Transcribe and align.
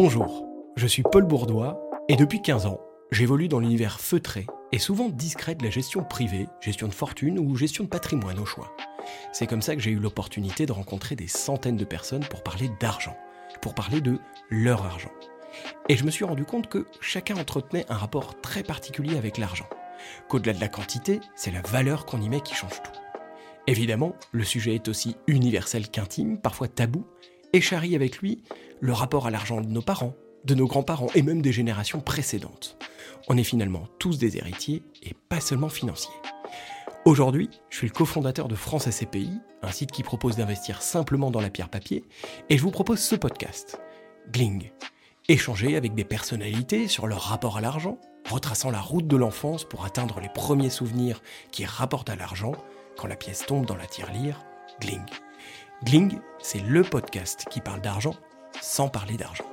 Bonjour, 0.00 0.46
je 0.76 0.86
suis 0.86 1.02
Paul 1.02 1.24
Bourdois 1.24 1.76
et 2.08 2.14
depuis 2.14 2.40
15 2.40 2.66
ans, 2.66 2.78
j'évolue 3.10 3.48
dans 3.48 3.58
l'univers 3.58 3.98
feutré 3.98 4.46
et 4.70 4.78
souvent 4.78 5.08
discret 5.08 5.56
de 5.56 5.64
la 5.64 5.70
gestion 5.70 6.04
privée, 6.04 6.46
gestion 6.60 6.86
de 6.86 6.94
fortune 6.94 7.36
ou 7.36 7.56
gestion 7.56 7.82
de 7.82 7.88
patrimoine 7.88 8.38
au 8.38 8.46
choix. 8.46 8.76
C'est 9.32 9.48
comme 9.48 9.60
ça 9.60 9.74
que 9.74 9.82
j'ai 9.82 9.90
eu 9.90 9.98
l'opportunité 9.98 10.66
de 10.66 10.72
rencontrer 10.72 11.16
des 11.16 11.26
centaines 11.26 11.76
de 11.76 11.84
personnes 11.84 12.24
pour 12.30 12.44
parler 12.44 12.70
d'argent, 12.78 13.16
pour 13.60 13.74
parler 13.74 14.00
de 14.00 14.20
leur 14.50 14.86
argent. 14.86 15.10
Et 15.88 15.96
je 15.96 16.04
me 16.04 16.12
suis 16.12 16.24
rendu 16.24 16.44
compte 16.44 16.68
que 16.68 16.86
chacun 17.00 17.36
entretenait 17.36 17.86
un 17.88 17.96
rapport 17.96 18.40
très 18.40 18.62
particulier 18.62 19.18
avec 19.18 19.36
l'argent. 19.36 19.66
Qu'au-delà 20.28 20.52
de 20.52 20.60
la 20.60 20.68
quantité, 20.68 21.18
c'est 21.34 21.50
la 21.50 21.62
valeur 21.62 22.06
qu'on 22.06 22.22
y 22.22 22.28
met 22.28 22.40
qui 22.40 22.54
change 22.54 22.80
tout. 22.84 23.00
Évidemment, 23.66 24.14
le 24.30 24.44
sujet 24.44 24.76
est 24.76 24.86
aussi 24.86 25.16
universel 25.26 25.88
qu'intime, 25.90 26.38
parfois 26.40 26.68
tabou, 26.68 27.04
et 27.52 27.60
charrie 27.60 27.94
avec 27.94 28.18
lui 28.18 28.42
le 28.80 28.92
rapport 28.92 29.26
à 29.26 29.30
l'argent 29.30 29.60
de 29.60 29.68
nos 29.68 29.82
parents, 29.82 30.14
de 30.44 30.54
nos 30.54 30.66
grands-parents 30.66 31.10
et 31.14 31.22
même 31.22 31.42
des 31.42 31.52
générations 31.52 32.00
précédentes. 32.00 32.76
On 33.28 33.36
est 33.36 33.44
finalement 33.44 33.88
tous 33.98 34.18
des 34.18 34.36
héritiers 34.36 34.82
et 35.02 35.14
pas 35.28 35.40
seulement 35.40 35.68
financiers. 35.68 36.14
Aujourd'hui, 37.04 37.48
je 37.70 37.76
suis 37.76 37.86
le 37.86 37.92
cofondateur 37.92 38.48
de 38.48 38.54
France 38.54 38.88
SCPI, 38.90 39.30
un 39.62 39.72
site 39.72 39.92
qui 39.92 40.02
propose 40.02 40.36
d'investir 40.36 40.82
simplement 40.82 41.30
dans 41.30 41.40
la 41.40 41.50
pierre 41.50 41.70
papier, 41.70 42.04
et 42.50 42.58
je 42.58 42.62
vous 42.62 42.70
propose 42.70 43.00
ce 43.00 43.16
podcast, 43.16 43.80
Gling. 44.30 44.70
Échanger 45.28 45.76
avec 45.76 45.94
des 45.94 46.04
personnalités 46.04 46.88
sur 46.88 47.06
leur 47.06 47.20
rapport 47.20 47.56
à 47.56 47.60
l'argent, 47.60 47.98
retraçant 48.28 48.70
la 48.70 48.80
route 48.80 49.06
de 49.06 49.16
l'enfance 49.16 49.64
pour 49.64 49.84
atteindre 49.84 50.20
les 50.20 50.28
premiers 50.28 50.70
souvenirs 50.70 51.22
qui 51.50 51.64
rapportent 51.64 52.10
à 52.10 52.16
l'argent 52.16 52.52
quand 52.96 53.06
la 53.06 53.16
pièce 53.16 53.46
tombe 53.46 53.66
dans 53.66 53.76
la 53.76 53.86
tirelire, 53.86 54.44
Gling. 54.80 55.04
Gling, 55.84 56.18
c'est 56.40 56.58
le 56.58 56.82
podcast 56.82 57.44
qui 57.50 57.60
parle 57.60 57.80
d'argent 57.80 58.14
sans 58.60 58.88
parler 58.88 59.16
d'argent. 59.16 59.44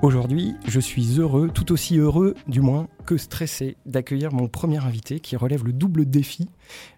Aujourd'hui, 0.00 0.54
je 0.64 0.78
suis 0.78 1.18
heureux, 1.18 1.50
tout 1.52 1.72
aussi 1.72 1.98
heureux 1.98 2.36
du 2.46 2.60
moins 2.60 2.86
que 3.04 3.16
stressé, 3.16 3.76
d'accueillir 3.84 4.32
mon 4.32 4.46
premier 4.46 4.78
invité 4.78 5.18
qui 5.18 5.34
relève 5.34 5.64
le 5.64 5.72
double 5.72 6.06
défi. 6.06 6.48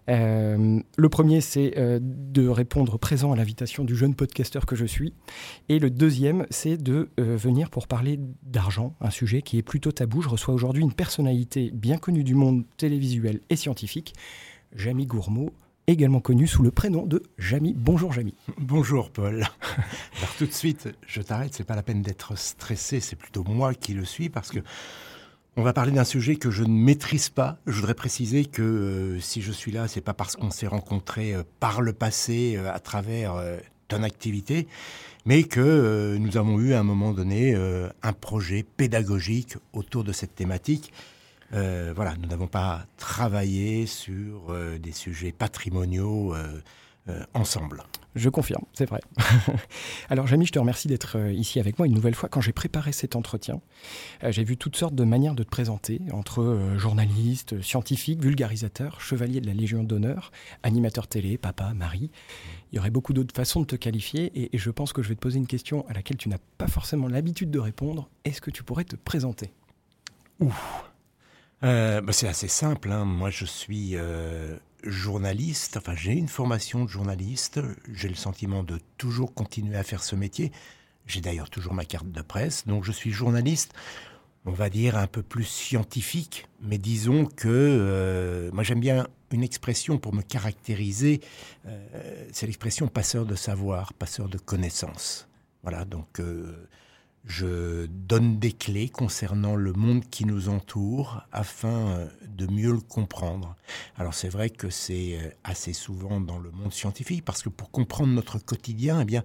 Euh, 0.07 0.79
le 0.97 1.09
premier, 1.09 1.41
c'est 1.41 1.73
euh, 1.77 1.97
de 1.99 2.47
répondre 2.47 2.99
présent 2.99 3.31
à 3.31 3.35
l'invitation 3.35 3.83
du 3.83 3.95
jeune 3.95 4.13
podcasteur 4.13 4.67
que 4.67 4.75
je 4.75 4.85
suis. 4.85 5.15
Et 5.67 5.79
le 5.79 5.89
deuxième, 5.89 6.45
c'est 6.51 6.77
de 6.77 7.09
euh, 7.19 7.35
venir 7.35 7.71
pour 7.71 7.87
parler 7.87 8.19
d'argent, 8.43 8.95
un 9.01 9.09
sujet 9.09 9.41
qui 9.41 9.57
est 9.57 9.63
plutôt 9.63 9.91
tabou. 9.91 10.21
Je 10.21 10.29
reçois 10.29 10.53
aujourd'hui 10.53 10.83
une 10.83 10.93
personnalité 10.93 11.71
bien 11.73 11.97
connue 11.97 12.23
du 12.23 12.35
monde 12.35 12.65
télévisuel 12.77 13.39
et 13.49 13.55
scientifique, 13.55 14.13
Jamie 14.75 15.07
Gourmaud, 15.07 15.53
également 15.87 16.19
connu 16.19 16.47
sous 16.47 16.63
le 16.63 16.71
prénom 16.71 17.05
de 17.05 17.23
Jamy. 17.37 17.73
Bonjour 17.75 18.13
Jamy. 18.13 18.33
Bonjour 18.57 19.11
Paul. 19.11 19.35
Alors 20.17 20.35
tout 20.37 20.45
de 20.45 20.53
suite, 20.53 20.89
je 21.07 21.21
t'arrête, 21.21 21.53
c'est 21.53 21.63
pas 21.63 21.75
la 21.75 21.83
peine 21.83 22.01
d'être 22.01 22.37
stressé, 22.37 22.99
c'est 22.99 23.15
plutôt 23.15 23.43
moi 23.43 23.73
qui 23.73 23.93
le 23.93 24.05
suis 24.05 24.29
parce 24.29 24.49
que 24.49 24.59
on 25.57 25.63
va 25.63 25.73
parler 25.73 25.91
d'un 25.91 26.05
sujet 26.05 26.37
que 26.37 26.49
je 26.49 26.63
ne 26.63 26.69
maîtrise 26.69 27.29
pas. 27.29 27.57
Je 27.67 27.73
voudrais 27.73 27.93
préciser 27.93 28.45
que 28.45 28.61
euh, 28.61 29.19
si 29.19 29.41
je 29.41 29.51
suis 29.51 29.71
là, 29.71 29.89
c'est 29.89 29.99
pas 29.99 30.13
parce 30.13 30.37
qu'on 30.37 30.49
s'est 30.49 30.67
rencontré 30.67 31.33
euh, 31.33 31.43
par 31.59 31.81
le 31.81 31.91
passé 31.91 32.55
euh, 32.55 32.73
à 32.73 32.79
travers 32.79 33.35
ton 33.89 34.03
activité, 34.03 34.67
mais 35.25 35.43
que 35.43 36.15
nous 36.17 36.37
avons 36.37 36.57
eu 36.61 36.71
à 36.71 36.79
un 36.79 36.83
moment 36.83 37.11
donné 37.11 37.53
un 37.53 38.13
projet 38.13 38.63
pédagogique 38.63 39.57
autour 39.73 40.05
de 40.05 40.13
cette 40.13 40.33
thématique 40.33 40.93
euh, 41.53 41.93
voilà, 41.95 42.15
nous 42.17 42.27
n'avons 42.27 42.47
pas 42.47 42.85
travaillé 42.97 43.85
sur 43.85 44.49
euh, 44.49 44.77
des 44.77 44.91
sujets 44.91 45.31
patrimoniaux 45.31 46.33
euh, 46.33 46.61
ensemble. 47.33 47.83
Je 48.15 48.29
confirme, 48.29 48.63
c'est 48.73 48.85
vrai. 48.85 49.01
Alors 50.09 50.27
Jamie, 50.27 50.45
je 50.45 50.51
te 50.51 50.59
remercie 50.59 50.87
d'être 50.87 51.17
ici 51.31 51.59
avec 51.59 51.77
moi 51.77 51.87
une 51.87 51.93
nouvelle 51.93 52.13
fois. 52.13 52.29
Quand 52.29 52.41
j'ai 52.41 52.53
préparé 52.53 52.91
cet 52.91 53.15
entretien, 53.15 53.59
j'ai 54.21 54.43
vu 54.43 54.55
toutes 54.55 54.75
sortes 54.75 54.95
de 54.95 55.03
manières 55.03 55.33
de 55.33 55.43
te 55.43 55.49
présenter, 55.49 55.99
entre 56.11 56.75
journaliste, 56.77 57.61
scientifique, 57.61 58.21
vulgarisateur, 58.21 59.01
chevalier 59.01 59.41
de 59.41 59.47
la 59.47 59.53
Légion 59.53 59.83
d'honneur, 59.83 60.31
animateur 60.61 61.07
télé, 61.07 61.37
papa, 61.37 61.73
mari. 61.73 62.11
Il 62.71 62.75
y 62.75 62.79
aurait 62.79 62.91
beaucoup 62.91 63.13
d'autres 63.13 63.35
façons 63.35 63.61
de 63.61 63.65
te 63.65 63.75
qualifier 63.75 64.25
et, 64.35 64.55
et, 64.55 64.59
je 64.59 64.69
pense 64.69 64.93
que 64.93 65.01
je 65.01 65.09
vais 65.09 65.15
te 65.15 65.21
poser 65.21 65.39
une 65.39 65.47
question 65.47 65.85
à 65.87 65.93
laquelle 65.93 66.17
tu 66.17 66.29
n'as 66.29 66.39
pas 66.57 66.67
forcément 66.67 67.07
l'habitude 67.07 67.49
de 67.49 67.59
répondre. 67.59 68.09
Est-ce 68.25 68.41
que 68.41 68.51
tu 68.51 68.63
pourrais 68.63 68.85
te 68.85 68.95
présenter? 68.95 69.51
Ouf 70.39 70.90
euh, 71.63 72.01
bah, 72.01 72.13
C'est 72.13 72.27
assez 72.27 72.47
simple. 72.47 72.91
Hein. 72.91 73.05
Moi, 73.05 73.29
je 73.29 73.45
suis 73.45 73.95
euh, 73.95 74.57
journaliste. 74.83 75.77
Enfin, 75.77 75.95
j'ai 75.95 76.13
une 76.13 76.27
formation 76.27 76.83
de 76.83 76.89
journaliste. 76.89 77.59
J'ai 77.93 78.09
le 78.09 78.15
sentiment 78.15 78.63
de 78.63 78.79
toujours 78.97 79.33
continuer 79.33 79.77
à 79.77 79.83
faire 79.83 80.03
ce 80.03 80.15
métier. 80.15 80.51
J'ai 81.07 81.21
d'ailleurs 81.21 81.49
toujours 81.49 81.73
ma 81.73 81.85
carte 81.85 82.11
de 82.11 82.21
presse. 82.21 82.65
Donc, 82.67 82.83
je 82.83 82.91
suis 82.91 83.11
journaliste, 83.11 83.73
on 84.45 84.51
va 84.51 84.69
dire, 84.69 84.97
un 84.97 85.07
peu 85.07 85.23
plus 85.23 85.45
scientifique. 85.45 86.47
Mais 86.61 86.77
disons 86.77 87.25
que 87.25 87.47
euh, 87.47 88.51
moi, 88.53 88.63
j'aime 88.63 88.79
bien 88.79 89.07
une 89.31 89.43
expression 89.43 89.97
pour 89.97 90.13
me 90.13 90.21
caractériser. 90.21 91.21
c'est 92.33 92.47
l'expression 92.47 92.89
passeur 92.89 93.25
de 93.25 93.35
savoir, 93.35 93.93
passeur 93.93 94.27
de 94.27 94.37
connaissances. 94.37 95.29
Voilà, 95.63 95.85
donc 95.85 96.19
je 97.25 97.85
donne 97.85 98.39
des 98.39 98.51
clés 98.51 98.89
concernant 98.89 99.55
le 99.55 99.73
monde 99.73 100.03
qui 100.09 100.25
nous 100.25 100.49
entoure 100.49 101.21
afin 101.31 101.69
euh, 101.69 102.07
de 102.27 102.51
mieux 102.51 102.71
le 102.71 102.81
comprendre. 102.81 103.55
Alors 103.95 104.13
c'est 104.13 104.29
vrai 104.29 104.49
que 104.49 104.69
c'est 104.69 105.17
euh, 105.17 105.29
assez 105.43 105.73
souvent 105.73 106.19
dans 106.19 106.39
le 106.39 106.51
monde 106.51 106.73
scientifique 106.73 107.23
parce 107.23 107.43
que 107.43 107.49
pour 107.49 107.69
comprendre 107.69 108.13
notre 108.13 108.39
quotidien, 108.39 109.01
eh 109.01 109.05
bien, 109.05 109.23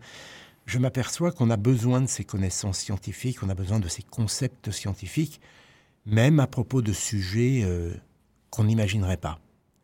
je 0.67 0.79
m'aperçois 0.79 1.33
qu'on 1.33 1.49
a 1.51 1.57
besoin 1.57 2.01
de 2.01 2.07
ces 2.07 2.25
connaissances 2.25 2.79
scientifiques, 2.79 3.43
on 3.43 3.49
a 3.49 3.55
besoin 3.55 3.81
de 3.81 3.89
ces 3.89 4.03
concepts 4.03 4.71
scientifiques, 4.73 5.41
même 6.05 6.39
à 6.39 6.47
propos 6.47 6.83
de 6.83 6.93
sujets 6.93 7.63
euh, 7.65 7.95
qu'on 8.51 8.65
n'imaginerait 8.65 9.17
pas. 9.17 9.39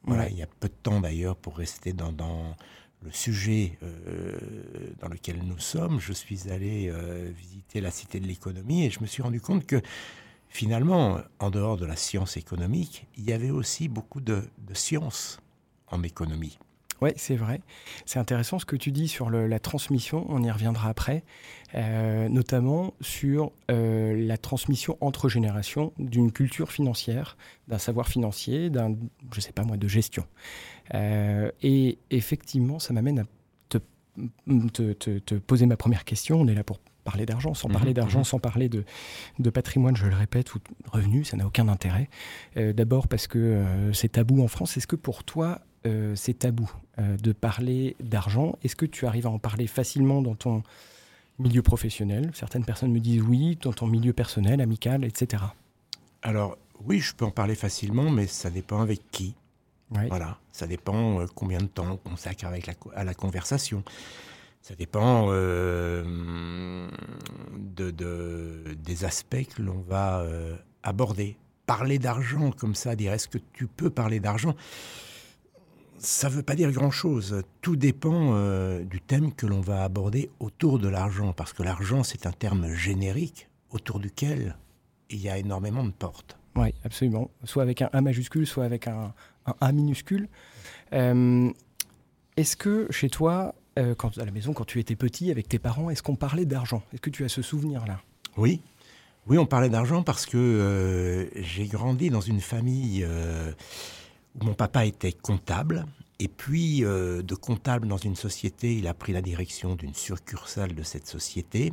Voilà, 0.05 0.29
il 0.29 0.37
y 0.37 0.43
a 0.43 0.49
peu 0.59 0.69
de 0.69 0.75
temps 0.83 1.01
d'ailleurs 1.01 1.37
pour 1.37 1.57
rester 1.57 1.93
dans, 1.93 2.11
dans 2.11 2.57
le 3.05 3.11
sujet 3.11 3.79
euh, 3.83 4.39
dans 5.01 5.09
lequel 5.09 5.43
nous 5.43 5.59
sommes, 5.59 6.01
je 6.01 6.13
suis 6.13 6.51
allé 6.51 6.89
euh, 6.89 7.31
visiter 7.37 7.81
la 7.81 7.91
Cité 7.91 8.21
de 8.21 8.27
l'économie 8.27 8.85
et 8.85 8.91
je 8.91 9.01
me 9.01 9.07
suis 9.07 9.23
rendu 9.23 9.41
compte 9.41 9.67
que 9.67 9.81
finalement, 10.49 11.21
en 11.39 11.51
dehors 11.51 11.77
de 11.77 11.87
la 11.87 11.97
science 11.97 12.37
économique, 12.37 13.07
il 13.17 13.25
y 13.25 13.33
avait 13.33 13.51
aussi 13.51 13.89
beaucoup 13.89 14.21
de, 14.21 14.43
de 14.59 14.75
science 14.75 15.41
en 15.89 16.03
économie. 16.03 16.59
Oui, 17.03 17.11
c'est 17.17 17.37
vrai. 17.37 17.61
C'est 18.07 18.19
intéressant 18.19 18.59
ce 18.59 18.65
que 18.65 18.77
tu 18.77 18.93
dis 18.93 19.09
sur 19.09 19.29
la 19.31 19.59
transmission, 19.59 20.25
on 20.29 20.43
y 20.43 20.51
reviendra 20.51 20.89
après, 20.89 21.25
euh, 21.75 22.29
notamment 22.29 22.95
sur 23.01 23.53
la 23.69 24.37
transmission 24.37 24.97
entre 25.01 25.29
générations 25.29 25.93
d'une 25.99 26.33
culture 26.33 26.71
financière, 26.71 27.37
d'un 27.69 27.79
savoir 27.79 28.09
financier, 28.09 28.71
d'un, 28.71 28.95
je 29.33 29.41
sais 29.41 29.53
pas 29.53 29.65
moi, 29.65 29.77
de 29.77 29.89
gestion. 29.89 30.25
Euh, 30.95 31.51
et 31.63 31.99
effectivement, 32.11 32.79
ça 32.79 32.93
m'amène 32.93 33.21
à 33.21 33.25
te, 34.73 34.93
te, 34.93 35.35
poser 35.35 35.67
ma 35.67 35.77
première 35.77 36.05
question. 36.05 36.41
On 36.41 36.47
est 36.47 36.55
là 36.55 36.65
pour 36.65 36.79
parler 37.05 37.27
d'argent, 37.27 37.55
sans 37.55 37.69
parler 37.69 37.91
mhm, 37.91 37.95
d'argent, 37.95 38.19
mhm. 38.21 38.25
sans 38.25 38.39
parler 38.39 38.69
de, 38.69 38.85
de, 39.39 39.51
patrimoine, 39.51 39.97
je 39.97 40.07
le 40.07 40.15
répète, 40.15 40.55
ou 40.55 40.59
de 40.59 40.91
revenus, 40.91 41.31
ça 41.31 41.37
n'a 41.37 41.47
aucun 41.47 41.69
intérêt. 41.69 42.09
Euh, 42.57 42.73
d'abord 42.73 43.09
parce 43.09 43.27
que 43.27 43.39
euh, 43.39 43.93
c'est 43.93 44.13
tabou 44.13 44.43
en 44.43 44.49
France. 44.49 44.77
Est-ce 44.77 44.87
que 44.87 44.97
pour 44.97 45.25
toi, 45.25 45.61
c'est 46.15 46.39
tabou 46.41 46.71
de 46.99 47.33
parler 47.33 47.97
d'argent 48.01 48.57
Est-ce 48.63 48.77
que 48.77 48.87
tu 48.87 49.07
arrives 49.07 49.27
à 49.27 49.31
en 49.31 49.39
parler 49.39 49.67
facilement 49.67 50.23
dans 50.23 50.35
ton 50.35 50.63
milieu 51.39 51.63
professionnel? 51.63 52.31
Certaines 52.35 52.65
personnes 52.65 52.93
me 52.93 53.01
disent 53.01 53.23
oui, 53.23 53.59
dans 53.61 53.73
ton 53.73 53.87
milieu 53.87 54.13
personnel, 54.13 54.61
amical, 54.61 55.05
etc. 55.05 55.43
Alors 56.23 56.57
oui, 56.85 57.01
je 57.01 57.15
peux 57.15 57.25
en 57.25 57.31
parler 57.31 57.55
facilement, 57.55 58.11
mais 58.11 58.27
ça 58.27 58.51
dépend 58.51 58.81
avec 58.81 59.01
qui. 59.11 59.35
Voilà, 60.09 60.39
ça 60.53 60.67
dépend 60.67 61.21
euh, 61.21 61.27
combien 61.35 61.59
de 61.59 61.67
temps 61.67 61.91
on 61.91 61.97
consacre 61.97 62.47
avec 62.47 62.67
la, 62.67 62.75
à 62.95 63.05
la 63.05 63.15
conversation. 63.15 63.85
Ça 64.63 64.75
dépend 64.75 65.27
euh, 65.29 66.89
de, 67.59 68.65
des 68.83 69.05
aspects 69.05 69.45
que 69.55 69.63
l'on 69.63 69.81
va 69.81 70.21
euh, 70.21 70.57
aborder. 70.83 71.37
Parler 71.67 71.99
d'argent 71.99 72.53
comme 72.53 72.75
ça, 72.75 72.97
dire 72.97 73.13
est-ce 73.13 73.29
que 73.29 73.39
tu 73.53 73.67
peux 73.67 73.91
parler 73.91 74.21
d'argent? 74.21 74.55
Ça 76.03 76.29
ne 76.29 76.35
veut 76.35 76.43
pas 76.43 76.55
dire 76.55 76.71
grand-chose. 76.73 77.43
Tout 77.61 77.77
dépend 77.77 78.81
du 78.81 79.01
thème 79.01 79.33
que 79.33 79.47
l'on 79.47 79.61
va 79.61 79.85
aborder 79.85 80.31
autour 80.41 80.79
de 80.79 80.89
l'argent, 80.89 81.33
parce 81.33 81.53
que 81.53 81.63
l'argent, 81.63 82.03
c'est 82.03 82.27
un 82.27 82.33
terme 82.33 82.75
générique 82.75 83.49
autour 83.71 84.01
duquel 84.01 84.57
il 85.11 85.21
y 85.21 85.29
a 85.29 85.39
énormément 85.39 85.85
de 85.85 85.91
portes. 85.91 86.37
Oui, 86.57 86.75
absolument. 86.85 87.31
Soit 87.45 87.63
avec 87.63 87.83
un 87.83 87.89
A 87.93 88.01
majuscule, 88.01 88.47
soit 88.47 88.65
avec 88.65 88.87
un, 88.87 89.15
un 89.47 89.55
A 89.61 89.73
minuscule. 89.73 90.29
Euh, 90.93 91.51
est-ce 92.37 92.57
que 92.57 92.87
chez 92.91 93.09
toi, 93.09 93.55
euh, 93.79 93.95
quand, 93.95 94.19
à 94.19 94.25
la 94.25 94.31
maison, 94.31 94.53
quand 94.53 94.65
tu 94.65 94.79
étais 94.79 94.97
petit 94.97 95.31
avec 95.31 95.49
tes 95.49 95.59
parents, 95.59 95.89
est-ce 95.91 96.03
qu'on 96.03 96.17
parlait 96.17 96.45
d'argent? 96.45 96.83
Est-ce 96.93 97.01
que 97.01 97.11
tu 97.11 97.25
as 97.25 97.29
ce 97.29 97.43
souvenir-là? 97.43 98.01
Oui. 98.37 98.61
Oui, 99.29 99.39
on 99.39 99.47
parlait 99.47 99.71
d'argent 99.71 100.03
parce 100.03 100.27
que 100.27 100.37
euh, 100.37 101.27
j'ai 101.37 101.67
grandi 101.67 102.11
dans 102.11 102.21
une 102.21 102.41
famille 102.41 103.07
où 104.35 104.45
mon 104.45 104.55
papa 104.55 104.87
était 104.87 105.13
comptable. 105.13 105.87
Et 106.19 106.29
puis, 106.29 106.85
euh, 106.85 107.23
de 107.23 107.35
comptable 107.35 107.89
dans 107.89 107.97
une 107.97 108.15
société, 108.15 108.77
il 108.77 108.87
a 108.87 108.95
pris 108.95 109.13
la 109.13 109.23
direction 109.23 109.75
d'une 109.75 109.95
succursale 109.95 110.75
de 110.75 110.83
cette 110.83 111.07
société. 111.07 111.73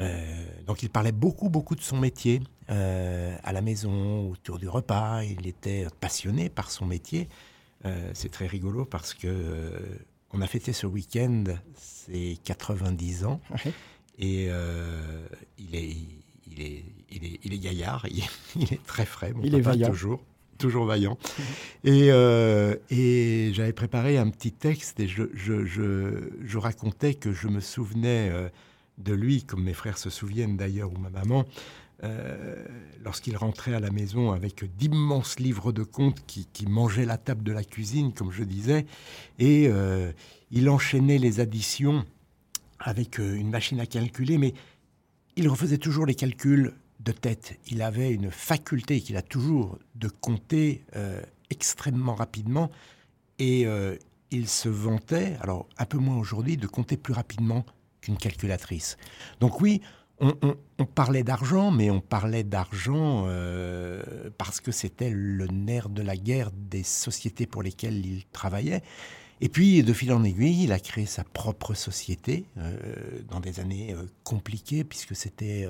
Euh, 0.00 0.44
donc, 0.66 0.82
il 0.82 0.90
parlait 0.90 1.12
beaucoup, 1.12 1.48
beaucoup 1.48 1.74
de 1.74 1.80
son 1.80 1.98
métier 1.98 2.40
euh, 2.70 3.36
à 3.42 3.52
la 3.52 3.60
maison, 3.60 4.30
autour 4.30 4.58
du 4.58 4.68
repas. 4.68 5.24
Il 5.24 5.46
était 5.46 5.86
passionné 6.00 6.48
par 6.48 6.70
son 6.70 6.86
métier. 6.86 7.28
C'est 8.14 8.30
très 8.30 8.46
rigolo 8.46 8.84
parce 8.84 9.12
que 9.12 9.98
on 10.30 10.40
a 10.40 10.46
fêté 10.46 10.72
ce 10.72 10.86
week-end 10.86 11.42
ses 11.74 12.38
90 12.44 13.24
ans. 13.24 13.40
Et 14.20 14.44
il 15.58 15.74
est, 15.74 15.96
il 16.46 16.62
est, 16.62 16.84
il 17.10 17.24
est, 17.24 17.40
il 17.42 17.52
est 17.52 17.58
gaillard, 17.58 18.06
il, 18.54 18.72
est 18.72 18.86
très 18.86 19.04
frais. 19.04 19.34
il 19.42 19.56
est 19.56 19.60
vaillant. 19.60 19.88
Toujours 19.90 20.22
toujours 20.62 20.86
vaillant. 20.86 21.18
Et, 21.84 22.12
euh, 22.12 22.76
et 22.90 23.50
j'avais 23.54 23.72
préparé 23.72 24.16
un 24.16 24.30
petit 24.30 24.52
texte 24.52 25.00
et 25.00 25.08
je, 25.08 25.24
je, 25.34 25.66
je, 25.66 26.58
racontais 26.58 27.14
que 27.14 27.32
je 27.32 27.48
me 27.48 27.58
souvenais 27.58 28.30
euh, 28.30 28.48
de 28.98 29.12
lui, 29.12 29.42
comme 29.42 29.64
mes 29.64 29.74
frères 29.74 29.98
se 29.98 30.08
souviennent 30.08 30.56
d'ailleurs, 30.56 30.92
ou 30.92 30.96
ma 30.96 31.10
maman, 31.10 31.44
euh, 32.04 32.64
lorsqu'il 33.04 33.36
rentrait 33.36 33.74
à 33.74 33.80
la 33.80 33.90
maison 33.90 34.30
avec 34.30 34.64
d'immenses 34.76 35.40
livres 35.40 35.72
de 35.72 35.82
contes 35.82 36.24
qui, 36.28 36.46
qui, 36.52 36.66
mangeaient 36.66 37.04
la 37.04 37.18
table 37.18 37.42
de 37.42 37.50
la 37.50 37.64
cuisine, 37.64 38.12
comme 38.12 38.30
je 38.30 38.44
disais, 38.44 38.86
et 39.40 39.68
il 40.52 40.70
enchaînait 40.70 41.18
les 41.18 41.40
additions 41.40 42.04
avec 42.78 43.18
une 43.18 43.50
machine 43.50 43.80
à 43.80 43.86
calculer, 43.86 44.38
mais 44.38 44.54
il 45.34 45.48
refaisait 45.48 45.78
toujours 45.78 46.06
les 46.06 46.14
calculs 46.14 46.72
de 47.04 47.12
tête. 47.12 47.58
Il 47.68 47.82
avait 47.82 48.12
une 48.12 48.30
faculté 48.30 49.00
qu'il 49.00 49.16
a 49.16 49.22
toujours 49.22 49.78
de 49.94 50.08
compter 50.08 50.84
euh, 50.96 51.20
extrêmement 51.50 52.14
rapidement 52.14 52.70
et 53.38 53.66
euh, 53.66 53.96
il 54.30 54.48
se 54.48 54.68
vantait, 54.68 55.36
alors 55.40 55.68
un 55.78 55.84
peu 55.84 55.98
moins 55.98 56.16
aujourd'hui, 56.16 56.56
de 56.56 56.66
compter 56.66 56.96
plus 56.96 57.12
rapidement 57.12 57.64
qu'une 58.00 58.16
calculatrice. 58.16 58.96
Donc 59.40 59.60
oui, 59.60 59.80
on, 60.20 60.84
parlait 60.84 61.24
d'argent, 61.24 61.72
mais 61.72 61.90
on 61.90 62.00
parlait 62.00 62.44
d'argent 62.44 63.24
euh, 63.26 64.30
parce 64.38 64.60
que 64.60 64.70
c'était 64.70 65.10
le 65.10 65.48
nerf 65.48 65.88
de 65.88 66.00
la 66.00 66.16
guerre 66.16 66.52
des 66.52 66.84
sociétés 66.84 67.46
pour 67.46 67.62
lesquelles 67.62 68.06
il 68.06 68.24
travaillait. 68.26 68.82
Et 69.40 69.48
puis, 69.48 69.82
de 69.82 69.92
fil 69.92 70.12
en 70.12 70.22
aiguille, 70.22 70.62
il 70.62 70.72
a 70.72 70.78
créé 70.78 71.06
sa 71.06 71.24
propre 71.24 71.74
société 71.74 72.46
dans 73.28 73.40
des 73.40 73.58
années 73.58 73.96
compliquées, 74.22 74.84
puisque 74.84 75.16
c'était 75.16 75.66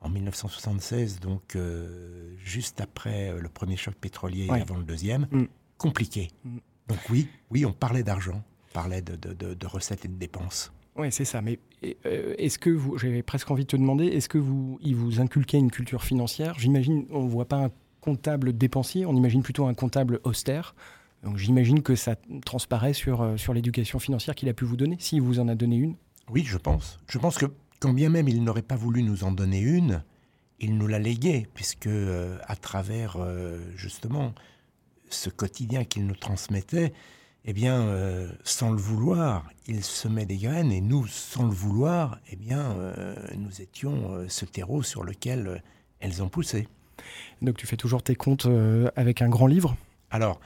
en 0.00 0.08
1976, 0.08 1.20
donc 1.20 1.56
euh, 1.56 2.34
juste 2.38 2.80
après 2.80 3.30
euh, 3.30 3.40
le 3.40 3.48
premier 3.48 3.76
choc 3.76 3.94
pétrolier 3.94 4.46
et 4.46 4.60
avant 4.60 4.76
le 4.76 4.84
deuxième, 4.84 5.26
mm. 5.30 5.44
compliqué. 5.78 6.30
Mm. 6.44 6.58
Donc 6.88 6.98
oui, 7.10 7.28
oui, 7.50 7.64
on 7.64 7.72
parlait 7.72 8.02
d'argent, 8.02 8.42
on 8.70 8.72
parlait 8.72 9.02
de, 9.02 9.66
recettes 9.66 10.04
et 10.04 10.08
de 10.08 10.14
dépenses. 10.14 10.72
Oui, 10.96 11.08
c'est 11.10 11.24
ça. 11.24 11.42
Mais 11.42 11.58
euh, 12.06 12.34
est-ce 12.38 12.58
que 12.58 12.70
vous, 12.70 12.96
j'avais 12.96 13.22
presque 13.22 13.50
envie 13.50 13.64
de 13.64 13.68
te 13.68 13.76
demander, 13.76 14.06
est-ce 14.06 14.28
que 14.28 14.38
vous, 14.38 14.78
il 14.82 14.96
vous 14.96 15.20
inculquait 15.20 15.58
une 15.58 15.70
culture 15.70 16.04
financière? 16.04 16.58
J'imagine, 16.58 17.06
on 17.10 17.24
ne 17.24 17.28
voit 17.28 17.48
pas 17.48 17.64
un 17.64 17.70
comptable 18.00 18.56
dépensier, 18.56 19.04
on 19.04 19.14
imagine 19.14 19.42
plutôt 19.42 19.66
un 19.66 19.74
comptable 19.74 20.20
austère. 20.24 20.74
Donc 21.24 21.38
j'imagine 21.38 21.82
que 21.82 21.96
ça 21.96 22.14
transparaît 22.44 22.92
sur, 22.92 23.34
sur 23.36 23.52
l'éducation 23.52 23.98
financière 23.98 24.34
qu'il 24.34 24.48
a 24.48 24.54
pu 24.54 24.64
vous 24.64 24.76
donner, 24.76 24.96
s'il 25.00 25.22
vous 25.22 25.40
en 25.40 25.48
a 25.48 25.54
donné 25.54 25.76
une. 25.76 25.96
Oui, 26.30 26.44
je 26.44 26.56
pense. 26.56 26.98
Je 27.08 27.18
pense 27.18 27.36
que 27.36 27.46
quand 27.80 27.92
bien 27.92 28.08
même 28.08 28.28
il 28.28 28.42
n'aurait 28.42 28.62
pas 28.62 28.76
voulu 28.76 29.02
nous 29.02 29.24
en 29.24 29.32
donner 29.32 29.60
une, 29.60 30.02
il 30.58 30.76
nous 30.78 30.86
l'a 30.86 30.98
légué, 30.98 31.48
puisque 31.54 31.86
euh, 31.86 32.38
à 32.46 32.56
travers 32.56 33.16
euh, 33.18 33.58
justement 33.76 34.34
ce 35.08 35.30
quotidien 35.30 35.84
qu'il 35.84 36.06
nous 36.06 36.16
transmettait, 36.16 36.92
eh 37.44 37.52
bien, 37.52 37.80
euh, 37.82 38.32
sans 38.42 38.70
le 38.70 38.78
vouloir, 38.78 39.48
il 39.68 39.84
semait 39.84 40.26
des 40.26 40.36
graines, 40.36 40.72
et 40.72 40.80
nous, 40.80 41.06
sans 41.06 41.44
le 41.44 41.52
vouloir, 41.52 42.18
eh 42.30 42.36
bien, 42.36 42.74
nous 43.36 43.62
étions 43.62 44.26
ce 44.28 44.44
terreau 44.44 44.82
sur 44.82 45.04
lequel 45.04 45.62
elles 46.00 46.24
ont 46.24 46.28
poussé. 46.28 46.66
Donc 47.42 47.56
tu 47.56 47.66
fais 47.68 47.76
toujours 47.76 48.02
tes 48.02 48.16
comptes 48.16 48.48
avec 48.96 49.22
un 49.22 49.28
grand 49.28 49.46
livre? 49.46 49.76
Alors, 50.10 50.40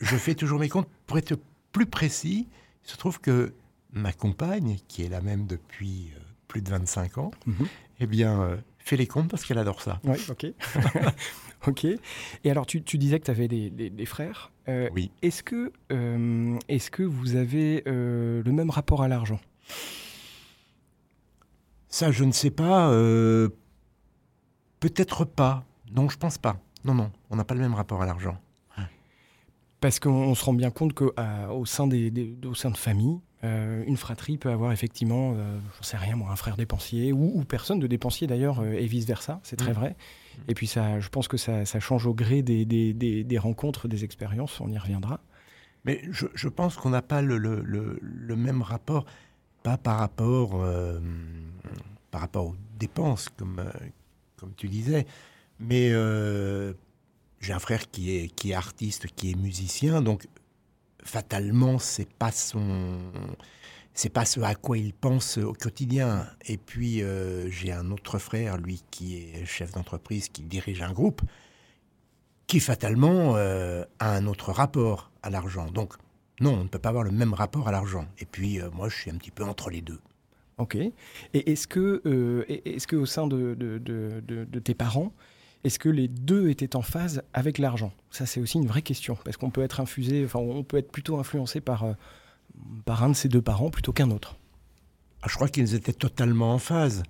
je 0.00 0.16
fais 0.16 0.34
toujours 0.34 0.58
mes 0.58 0.70
comptes. 0.70 0.88
Pour 1.06 1.18
être 1.18 1.34
plus 1.70 1.86
précis, 1.86 2.48
il 2.84 2.90
se 2.90 2.96
trouve 2.96 3.20
que 3.20 3.52
ma 3.92 4.14
compagne, 4.14 4.78
qui 4.88 5.02
est 5.02 5.10
la 5.10 5.20
même 5.20 5.46
depuis 5.46 6.12
plus 6.52 6.60
de 6.60 6.68
25 6.68 7.16
ans, 7.16 7.30
mhm. 7.46 7.66
eh 8.00 8.06
bien, 8.06 8.42
euh, 8.42 8.56
fait 8.78 8.98
les 8.98 9.06
comptes 9.06 9.28
parce 9.28 9.42
qu'elle 9.42 9.56
adore 9.56 9.80
ça. 9.80 10.00
Oui, 10.04 10.18
ok. 10.28 10.46
ok. 11.66 11.86
Et 12.44 12.50
alors, 12.50 12.66
tu, 12.66 12.80
disais 12.80 13.18
que 13.18 13.24
tu 13.24 13.30
avais 13.30 13.48
des, 13.48 14.06
frères. 14.06 14.52
Euh, 14.68 14.90
oui. 14.92 15.10
Est-ce 15.22 15.42
que, 15.42 15.72
euh, 15.90 16.58
est 16.68 16.90
que 16.90 17.02
vous 17.02 17.36
avez 17.36 17.82
le 17.86 18.52
même 18.52 18.68
rapport 18.68 19.02
à 19.02 19.08
l'argent? 19.08 19.40
Ça, 21.88 22.10
je 22.10 22.24
ne 22.24 22.32
sais 22.32 22.50
pas. 22.50 22.90
Peut-être 24.80 25.24
pas. 25.24 25.64
Non, 25.94 26.10
je 26.10 26.18
pense 26.18 26.36
pas. 26.36 26.60
Non, 26.84 26.92
non, 26.94 27.10
on 27.30 27.36
n'a 27.36 27.44
pas 27.44 27.54
le 27.54 27.60
même 27.60 27.74
rapport 27.74 28.02
à 28.02 28.06
l'argent. 28.06 28.36
Parce 29.80 29.98
qu'on 29.98 30.34
se 30.34 30.44
rend 30.44 30.52
bien 30.52 30.70
compte 30.70 30.92
qu'au 30.92 31.64
sein, 31.64 31.86
des, 31.86 32.36
au 32.44 32.54
sein 32.54 32.70
de 32.70 32.76
familles, 32.76 33.20
euh, 33.44 33.82
une 33.88 33.96
fratrie 33.96 34.38
peut 34.38 34.50
avoir 34.50 34.70
effectivement, 34.70 35.34
euh, 35.36 35.58
j'en 35.76 35.82
sais 35.82 35.96
rien 35.96 36.14
moi, 36.14 36.30
un 36.30 36.36
frère 36.36 36.56
dépensier 36.56 37.12
ou, 37.12 37.42
personne 37.44 37.80
de 37.80 37.88
dépensier 37.88 38.28
d'ailleurs, 38.28 38.60
euh, 38.60 38.74
et 38.74 38.86
vice 38.86 39.04
versa, 39.04 39.40
c'est 39.42 39.56
très 39.56 39.72
mm. 39.72 39.74
vrai. 39.74 39.96
Et 40.46 40.54
puis 40.54 40.68
ça, 40.68 41.00
je 41.00 41.08
pense 41.08 41.26
que 41.26 41.36
ça, 41.36 41.64
change 41.80 42.06
au 42.06 42.14
gré 42.14 42.42
des, 42.42 42.64
des, 42.64 43.38
rencontres, 43.38 43.88
des 43.88 44.04
expériences, 44.04 44.60
on 44.60 44.68
y 44.68 44.78
reviendra. 44.78 45.20
Mais 45.84 46.00
je, 46.10 46.48
pense 46.48 46.76
qu'on 46.76 46.90
n'a 46.90 47.02
pas 47.02 47.20
le, 47.20 47.36
le, 47.36 48.36
même 48.36 48.62
rapport, 48.62 49.04
pas 49.64 49.76
par 49.76 49.98
rapport, 49.98 50.64
par 52.10 52.20
rapport 52.20 52.46
aux 52.46 52.56
dépenses, 52.78 53.28
comme, 53.36 53.62
comme 54.36 54.54
tu 54.56 54.68
disais, 54.68 55.06
mais 55.58 55.90
j'ai 57.40 57.52
un 57.52 57.58
frère 57.58 57.90
qui 57.90 58.16
est, 58.16 58.28
qui 58.28 58.52
est 58.52 58.54
artiste, 58.54 59.08
qui 59.14 59.32
est 59.32 59.34
musicien, 59.34 60.00
donc 60.00 60.26
fatalement, 61.02 61.78
c'est 61.78 62.10
pas 62.12 62.32
son, 62.32 62.98
c'est 63.94 64.08
pas 64.08 64.24
ce 64.24 64.40
à 64.40 64.54
quoi 64.54 64.78
il 64.78 64.92
pense 64.94 65.38
au 65.38 65.52
quotidien. 65.52 66.26
Et 66.46 66.56
puis 66.56 67.02
euh, 67.02 67.50
j'ai 67.50 67.72
un 67.72 67.90
autre 67.90 68.18
frère, 68.18 68.56
lui, 68.56 68.82
qui 68.90 69.16
est 69.16 69.44
chef 69.44 69.72
d'entreprise, 69.72 70.28
qui 70.28 70.42
dirige 70.42 70.82
un 70.82 70.92
groupe, 70.92 71.22
qui 72.46 72.60
fatalement 72.60 73.36
euh, 73.36 73.84
a 73.98 74.14
un 74.14 74.26
autre 74.26 74.52
rapport 74.52 75.10
à 75.22 75.30
l'argent. 75.30 75.70
Donc 75.70 75.94
non, 76.40 76.54
on 76.54 76.64
ne 76.64 76.68
peut 76.68 76.78
pas 76.78 76.88
avoir 76.88 77.04
le 77.04 77.12
même 77.12 77.34
rapport 77.34 77.68
à 77.68 77.72
l'argent. 77.72 78.06
Et 78.18 78.24
puis 78.24 78.60
euh, 78.60 78.70
moi, 78.72 78.88
je 78.88 78.96
suis 78.96 79.10
un 79.10 79.16
petit 79.16 79.30
peu 79.30 79.44
entre 79.44 79.70
les 79.70 79.82
deux. 79.82 80.00
Ok. 80.58 80.76
Et 80.76 80.92
est-ce 81.34 81.66
que, 81.66 82.44
est-ce 82.48 82.86
que 82.86 82.94
au 82.94 83.06
sein 83.06 83.26
de, 83.26 83.54
de, 83.54 83.80
de 83.80 84.58
tes 84.60 84.74
parents, 84.74 85.12
est-ce 85.64 85.78
que 85.78 85.88
les 85.88 86.08
deux 86.08 86.50
étaient 86.50 86.74
en 86.76 86.82
phase 86.82 87.22
avec 87.32 87.58
l'argent? 87.58 87.92
Ça, 88.10 88.26
c'est 88.26 88.40
aussi 88.40 88.58
une 88.58 88.66
vraie 88.66 88.82
question, 88.82 89.16
parce 89.24 89.36
qu'on 89.36 89.50
peut 89.50 89.62
être 89.62 89.80
infusé, 89.80 90.24
enfin, 90.24 90.40
on 90.40 90.64
peut 90.64 90.76
être 90.78 90.90
plutôt 90.90 91.18
influencé 91.18 91.60
par, 91.60 91.84
euh, 91.84 91.92
par 92.84 93.02
un 93.04 93.10
de 93.10 93.14
ses 93.14 93.28
deux 93.28 93.42
parents 93.42 93.70
plutôt 93.70 93.92
qu'un 93.92 94.10
autre. 94.10 94.36
Ah, 95.22 95.26
je 95.28 95.34
crois 95.36 95.48
qu'ils 95.48 95.74
étaient 95.74 95.92
totalement 95.92 96.52
en 96.54 96.58
phase. 96.58 97.02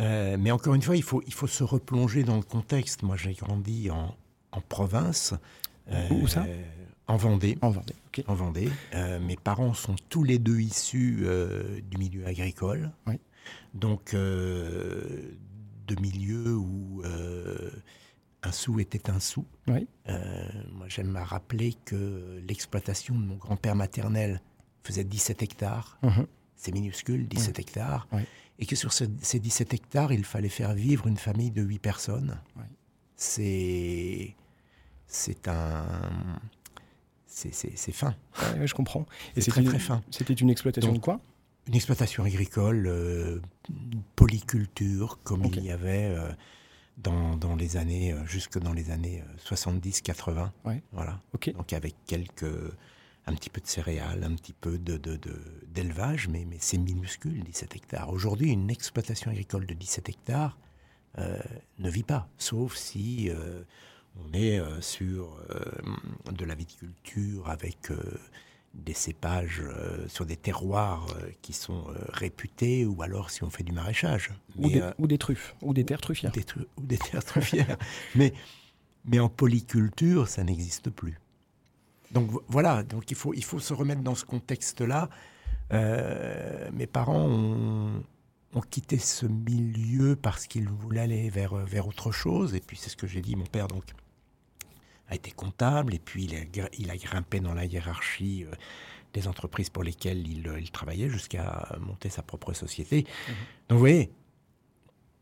Euh, 0.00 0.36
mais 0.38 0.50
encore 0.50 0.74
une 0.74 0.82
fois, 0.82 0.96
il 0.96 1.02
faut, 1.02 1.22
il 1.26 1.32
faut 1.34 1.46
se 1.46 1.62
replonger 1.62 2.24
dans 2.24 2.36
le 2.36 2.42
contexte. 2.42 3.02
Moi, 3.02 3.16
j'ai 3.16 3.34
grandi 3.34 3.90
en, 3.90 4.14
en 4.52 4.60
province. 4.60 5.34
Où 6.10 6.26
ça? 6.26 6.44
euh, 6.48 6.62
En 7.06 7.16
Vendée. 7.16 7.58
En 7.60 7.70
Vendée, 7.70 7.94
En 8.26 8.34
Vendée. 8.34 8.70
mes 9.20 9.36
parents 9.36 9.74
sont 9.74 9.96
tous 10.08 10.24
les 10.24 10.38
deux 10.38 10.60
issus 10.60 11.26
du 11.90 11.96
milieu 11.98 12.26
agricole. 12.26 12.90
Oui. 13.06 13.14
Donc, 13.74 14.14
de 15.94 16.00
milieux 16.00 16.56
où 16.56 17.02
un 18.42 18.52
sou 18.52 18.80
était 18.80 19.10
un 19.10 19.20
sou. 19.20 19.44
Oui. 19.68 19.86
Euh, 20.08 20.48
moi, 20.72 20.86
j'aime 20.88 21.14
à 21.16 21.24
rappeler 21.24 21.74
que 21.84 22.42
l'exploitation 22.46 23.14
de 23.14 23.24
mon 23.24 23.36
grand-père 23.36 23.76
maternel 23.76 24.40
faisait 24.84 25.04
17 25.04 25.42
hectares. 25.42 25.98
Mhm. 26.02 26.26
C'est 26.56 26.72
minuscule, 26.72 27.26
17 27.28 27.58
hectares. 27.58 28.06
Et 28.58 28.66
que 28.66 28.76
sur 28.76 28.92
ces 28.92 29.08
17 29.08 29.72
hectares, 29.72 30.12
il 30.12 30.24
fallait 30.24 30.50
faire 30.50 30.74
vivre 30.74 31.06
une 31.06 31.16
famille 31.16 31.50
de 31.50 31.62
8 31.62 31.78
personnes. 31.78 32.38
C'est. 33.16 34.36
C'est 35.06 35.48
un. 35.48 35.86
C'est 37.26 37.92
fin. 37.92 38.14
je 38.62 38.74
comprends. 38.74 39.06
Et 39.34 39.40
c'est 39.40 39.50
très, 39.50 39.64
très 39.64 39.78
fin. 39.78 40.02
C'était 40.10 40.34
une 40.34 40.50
exploitation 40.50 40.92
de 40.92 40.98
quoi? 40.98 41.20
Une 41.66 41.74
exploitation 41.74 42.24
agricole, 42.24 42.86
euh, 42.86 43.40
polyculture, 44.16 45.18
comme 45.22 45.44
il 45.44 45.64
y 45.64 45.70
avait. 45.70 46.14
Euh, 46.16 46.32
dans, 47.02 47.56
les 47.56 47.76
années, 47.76 48.12
euh, 48.12 48.24
jusque 48.26 48.58
dans 48.58 48.72
les 48.72 48.90
années 48.90 49.24
70-80. 49.44 50.50
Euh, 50.66 50.74
voilà. 50.92 51.20
Donc 51.54 51.72
avec 51.72 51.94
quelques, 52.06 52.44
un 53.26 53.34
petit 53.34 53.50
peu 53.50 53.60
de 53.60 53.66
céréales, 53.66 54.24
un 54.24 54.34
petit 54.34 54.52
peu 54.52 54.78
d'élevage, 54.78 56.26
de, 56.26 56.32
de, 56.32 56.38
mais, 56.38 56.44
mais 56.48 56.56
c'est 56.60 56.78
minuscule, 56.78 57.42
17 57.42 57.76
hectares. 57.76 58.10
Aujourd'hui, 58.10 58.50
une 58.50 58.70
exploitation 58.70 59.30
agricole 59.30 59.66
de 59.66 59.74
17 59.74 60.08
hectares 60.08 60.58
euh, 61.18 61.38
ne 61.78 61.90
vit 61.90 62.02
pas, 62.02 62.28
sauf 62.38 62.76
si 62.76 63.30
On 64.16 64.32
est 64.32 64.60
sur 64.80 65.38
de 66.30 66.44
la 66.44 66.54
viticulture 66.54 67.48
avec 67.48 67.90
des 68.74 68.94
cépages 68.94 69.62
sur 70.06 70.24
des 70.24 70.36
terroirs 70.36 71.06
qui 71.42 71.52
sont 71.52 71.86
réputés, 72.08 72.86
ou 72.86 73.02
alors 73.02 73.30
si 73.30 73.42
on 73.42 73.50
fait 73.50 73.64
du 73.64 73.72
maraîchage. 73.72 74.30
ou, 74.56 74.68
des, 74.70 74.82
ou, 74.98 75.06
des, 75.06 75.18
truffes, 75.18 75.56
ou 75.60 75.74
des 75.74 75.84
terres 75.84 76.00
truffières. 76.00 76.32
ou 76.76 76.82
des 76.82 76.98
terres 76.98 77.24
truffières. 77.24 77.76
mais, 78.14 78.32
mais 79.04 79.18
en 79.18 79.28
polyculture, 79.28 80.28
ça 80.28 80.44
n'existe 80.44 80.90
plus. 80.90 81.18
Donc 82.12 82.30
voilà, 82.48 82.82
donc 82.82 83.10
il 83.10 83.16
faut, 83.16 83.34
il 83.34 83.44
faut 83.44 83.60
se 83.60 83.72
remettre 83.72 84.02
dans 84.02 84.14
ce 84.14 84.24
contexte-là. 84.24 85.08
Euh, 85.72 86.68
mes 86.72 86.86
parents 86.86 87.28
ont, 87.28 88.02
quitté 88.68 88.98
ce 88.98 89.26
milieu 89.26 90.16
parce 90.16 90.46
qu'ils 90.46 90.68
voulaient 90.68 91.00
aller 91.00 91.30
vers, 91.30 91.54
vers 91.54 91.86
autre 91.86 92.10
chose. 92.10 92.54
Et 92.54 92.60
puis 92.60 92.76
c'est 92.76 92.90
ce 92.90 92.96
que 92.96 93.06
j'ai 93.06 93.20
dit, 93.20 93.36
mon 93.36 93.46
père 93.46 93.68
donc 93.68 93.84
a 95.10 95.14
été 95.14 95.30
comptable 95.30 95.94
et 95.94 95.98
puis 95.98 96.24
il 96.24 96.34
a, 96.36 96.68
il 96.78 96.90
a 96.90 96.96
grimpé 96.96 97.40
dans 97.40 97.54
la 97.54 97.64
hiérarchie 97.64 98.44
euh, 98.44 98.54
des 99.12 99.28
entreprises 99.28 99.68
pour 99.68 99.82
lesquelles 99.82 100.26
il, 100.26 100.50
il 100.60 100.70
travaillait 100.70 101.08
jusqu'à 101.08 101.76
monter 101.80 102.08
sa 102.08 102.22
propre 102.22 102.52
société. 102.52 103.02
Mmh. 103.02 103.32
Donc 103.68 103.76
vous 103.76 103.78
voyez, 103.78 104.12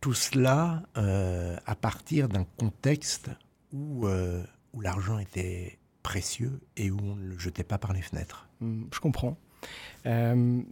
tout 0.01 0.15
cela 0.15 0.83
euh, 0.97 1.57
à 1.67 1.75
partir 1.75 2.29
d'un 2.29 2.45
contexte 2.45 3.31
où, 3.73 4.07
où 4.73 4.81
l'argent 4.81 5.19
était 5.19 5.79
précieux 6.03 6.61
et 6.77 6.91
où 6.91 6.99
on 7.03 7.17
ne 7.17 7.25
le 7.25 7.39
jetait 7.39 7.65
pas 7.65 7.77
par 7.77 7.93
les 7.93 8.01
fenêtres. 8.01 8.49
Hmm, 8.61 8.85
je 8.93 8.99
comprends. 9.01 9.37
Euh, 10.07 10.63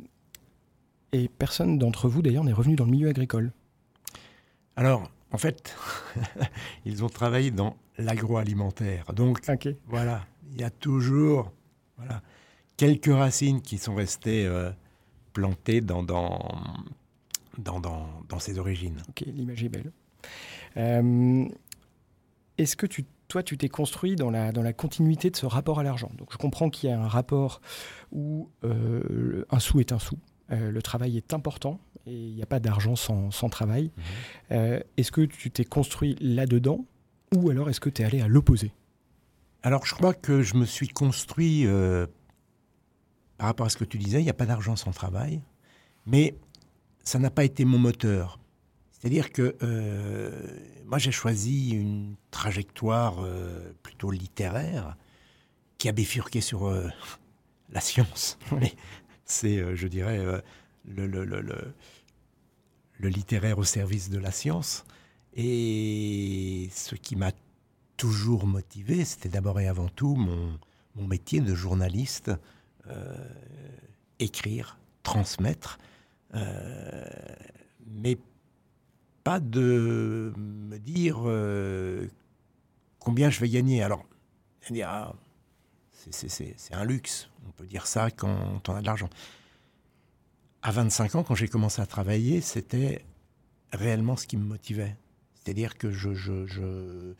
et 1.12 1.28
personne 1.28 1.78
d'entre 1.78 2.08
vous, 2.08 2.22
d'ailleurs, 2.22 2.44
n'est 2.44 2.54
revenu 2.54 2.74
dans 2.74 2.86
le 2.86 2.90
milieu 2.90 3.08
agricole? 3.08 3.52
Alors, 4.76 5.10
en 5.36 5.38
fait, 5.38 5.76
ils 6.86 7.04
ont 7.04 7.10
travaillé 7.10 7.50
dans 7.50 7.76
l'agroalimentaire. 7.98 9.12
Donc, 9.12 9.42
voilà, 9.86 10.24
il 10.50 10.58
y 10.58 10.64
a 10.64 10.70
toujours 10.70 11.52
voilà, 11.98 12.22
quelques 12.78 13.12
racines 13.12 13.60
qui 13.60 13.76
sont 13.76 13.94
restées 13.94 14.46
euh, 14.46 14.70
plantées 15.34 15.82
dans, 15.82 16.02
dans, 16.02 16.38
dans, 17.58 17.80
dans, 18.26 18.38
ses 18.38 18.58
origines. 18.58 19.02
Ok, 19.10 19.24
l'image 19.26 19.62
est 19.62 19.68
belle. 19.68 19.92
Euh, 20.78 21.46
est-ce 22.56 22.74
que 22.74 22.86
tu 22.86 23.04
toi, 23.28 23.42
tu 23.42 23.58
t'es 23.58 23.68
construit 23.68 24.16
dans 24.16 24.30
la, 24.30 24.52
dans 24.52 24.62
la 24.62 24.72
continuité 24.72 25.28
de 25.28 25.36
ce 25.36 25.44
rapport 25.44 25.80
à 25.80 25.82
l'argent? 25.82 26.10
Donc, 26.16 26.32
je 26.32 26.38
comprends 26.38 26.70
qu'il 26.70 26.88
y 26.88 26.92
a 26.94 26.98
un 26.98 27.08
rapport 27.08 27.60
où 28.10 28.48
euh, 28.64 29.44
un 29.50 29.58
sou 29.58 29.80
est 29.80 29.92
un 29.92 29.98
sou. 29.98 30.16
Euh, 30.50 30.70
le 30.70 30.80
travail 30.80 31.18
est 31.18 31.34
important 31.34 31.78
et 32.06 32.12
il 32.12 32.34
n'y 32.34 32.42
a 32.42 32.46
pas 32.46 32.60
d'argent 32.60 32.96
sans, 32.96 33.30
sans, 33.30 33.48
travail. 33.48 33.90
Mhm. 33.96 34.02
Euh, 34.52 34.80
est-ce 34.96 35.12
que 35.12 35.22
tu 35.22 35.50
t'es 35.50 35.64
construit 35.64 36.16
là-dedans 36.20 36.84
ou 37.34 37.50
alors 37.50 37.68
est-ce 37.68 37.80
que 37.80 37.90
tu 37.90 38.02
es 38.02 38.04
allé 38.04 38.20
à 38.20 38.28
l'opposé? 38.28 38.72
Alors, 39.62 39.84
je 39.84 39.94
crois 39.94 40.14
que 40.14 40.42
je 40.42 40.54
me 40.54 40.64
suis 40.64 40.88
construit 40.88 41.66
par 43.38 43.48
rapport 43.48 43.66
à 43.66 43.68
ce 43.68 43.76
que 43.76 43.84
tu 43.84 43.98
disais, 43.98 44.20
il 44.20 44.24
n'y 44.24 44.30
a 44.30 44.34
pas 44.34 44.46
d'argent 44.46 44.76
sans 44.76 44.92
travail, 44.92 45.42
mais 46.06 46.36
ça 47.04 47.18
n'a 47.18 47.30
pas 47.30 47.44
été 47.44 47.64
mon 47.64 47.78
moteur. 47.78 48.38
C'est-à-dire 48.90 49.32
que 49.32 49.56
euh, 49.62 50.30
moi, 50.86 50.98
j'ai 50.98 51.12
choisi 51.12 51.70
une 51.70 52.16
trajectoire 52.30 53.22
euh, 53.22 53.72
plutôt 53.82 54.10
littéraire 54.10 54.96
qui 55.78 55.88
a 55.88 55.92
bifurqué 55.92 56.40
sur 56.40 56.66
euh, 56.66 56.88
la 57.70 57.80
science. 57.80 58.38
C'est, 59.24 59.74
je 59.74 59.88
dirais, 59.88 60.24
le, 60.84 61.06
le, 61.06 61.24
le, 61.24 61.40
le, 61.40 61.74
littéraire 63.00 63.58
au 63.58 63.64
service 63.64 64.10
de 64.10 64.18
la 64.18 64.30
science. 64.30 64.84
Et 65.34 66.68
ce 66.74 66.94
qui 66.94 67.16
m'a 67.16 67.32
toujours 67.96 68.46
motivé, 68.46 69.04
c'était 69.04 69.28
d'abord 69.28 69.60
et 69.60 69.68
avant 69.68 69.88
tout 69.88 70.14
mon, 70.14 70.58
métier 71.06 71.40
de 71.40 71.54
journaliste, 71.54 72.30
écrire, 74.18 74.78
transmettre. 75.02 75.78
mais 77.86 78.18
pas 79.26 79.40
de 79.40 80.32
me 80.36 80.78
dire 80.78 81.18
euh, 81.24 82.06
combien 83.00 83.28
je 83.28 83.40
vais 83.40 83.48
gagner. 83.48 83.82
Alors, 83.82 84.06
c'est 85.90 86.72
un 86.72 86.84
luxe, 86.84 87.28
on 87.44 87.50
peut 87.50 87.66
dire 87.66 87.88
ça 87.88 88.12
quand 88.12 88.68
on 88.68 88.74
a 88.76 88.80
de 88.80 88.86
l'argent. 88.86 89.10
À 90.66 90.72
25 90.72 91.14
ans, 91.14 91.22
quand 91.22 91.36
j'ai 91.36 91.46
commencé 91.46 91.80
à 91.80 91.86
travailler, 91.86 92.40
c'était 92.40 93.04
réellement 93.72 94.16
ce 94.16 94.26
qui 94.26 94.36
me 94.36 94.42
motivait. 94.42 94.96
C'est-à-dire 95.36 95.78
que 95.78 95.92
je, 95.92 96.12
je, 96.12 96.44
je 96.44 97.14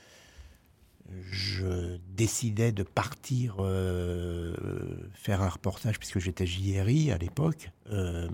je 1.31 1.99
décidais 2.09 2.73
de 2.73 2.83
partir 2.83 3.59
euh, 3.61 4.53
faire 5.15 5.43
un 5.43 5.49
reportage, 5.49 6.00
puisque 6.00 6.19
j'étais 6.19 6.45
JRI 6.45 7.12
à 7.12 7.19
l'époque. 7.19 7.71
Euh, 7.93 8.29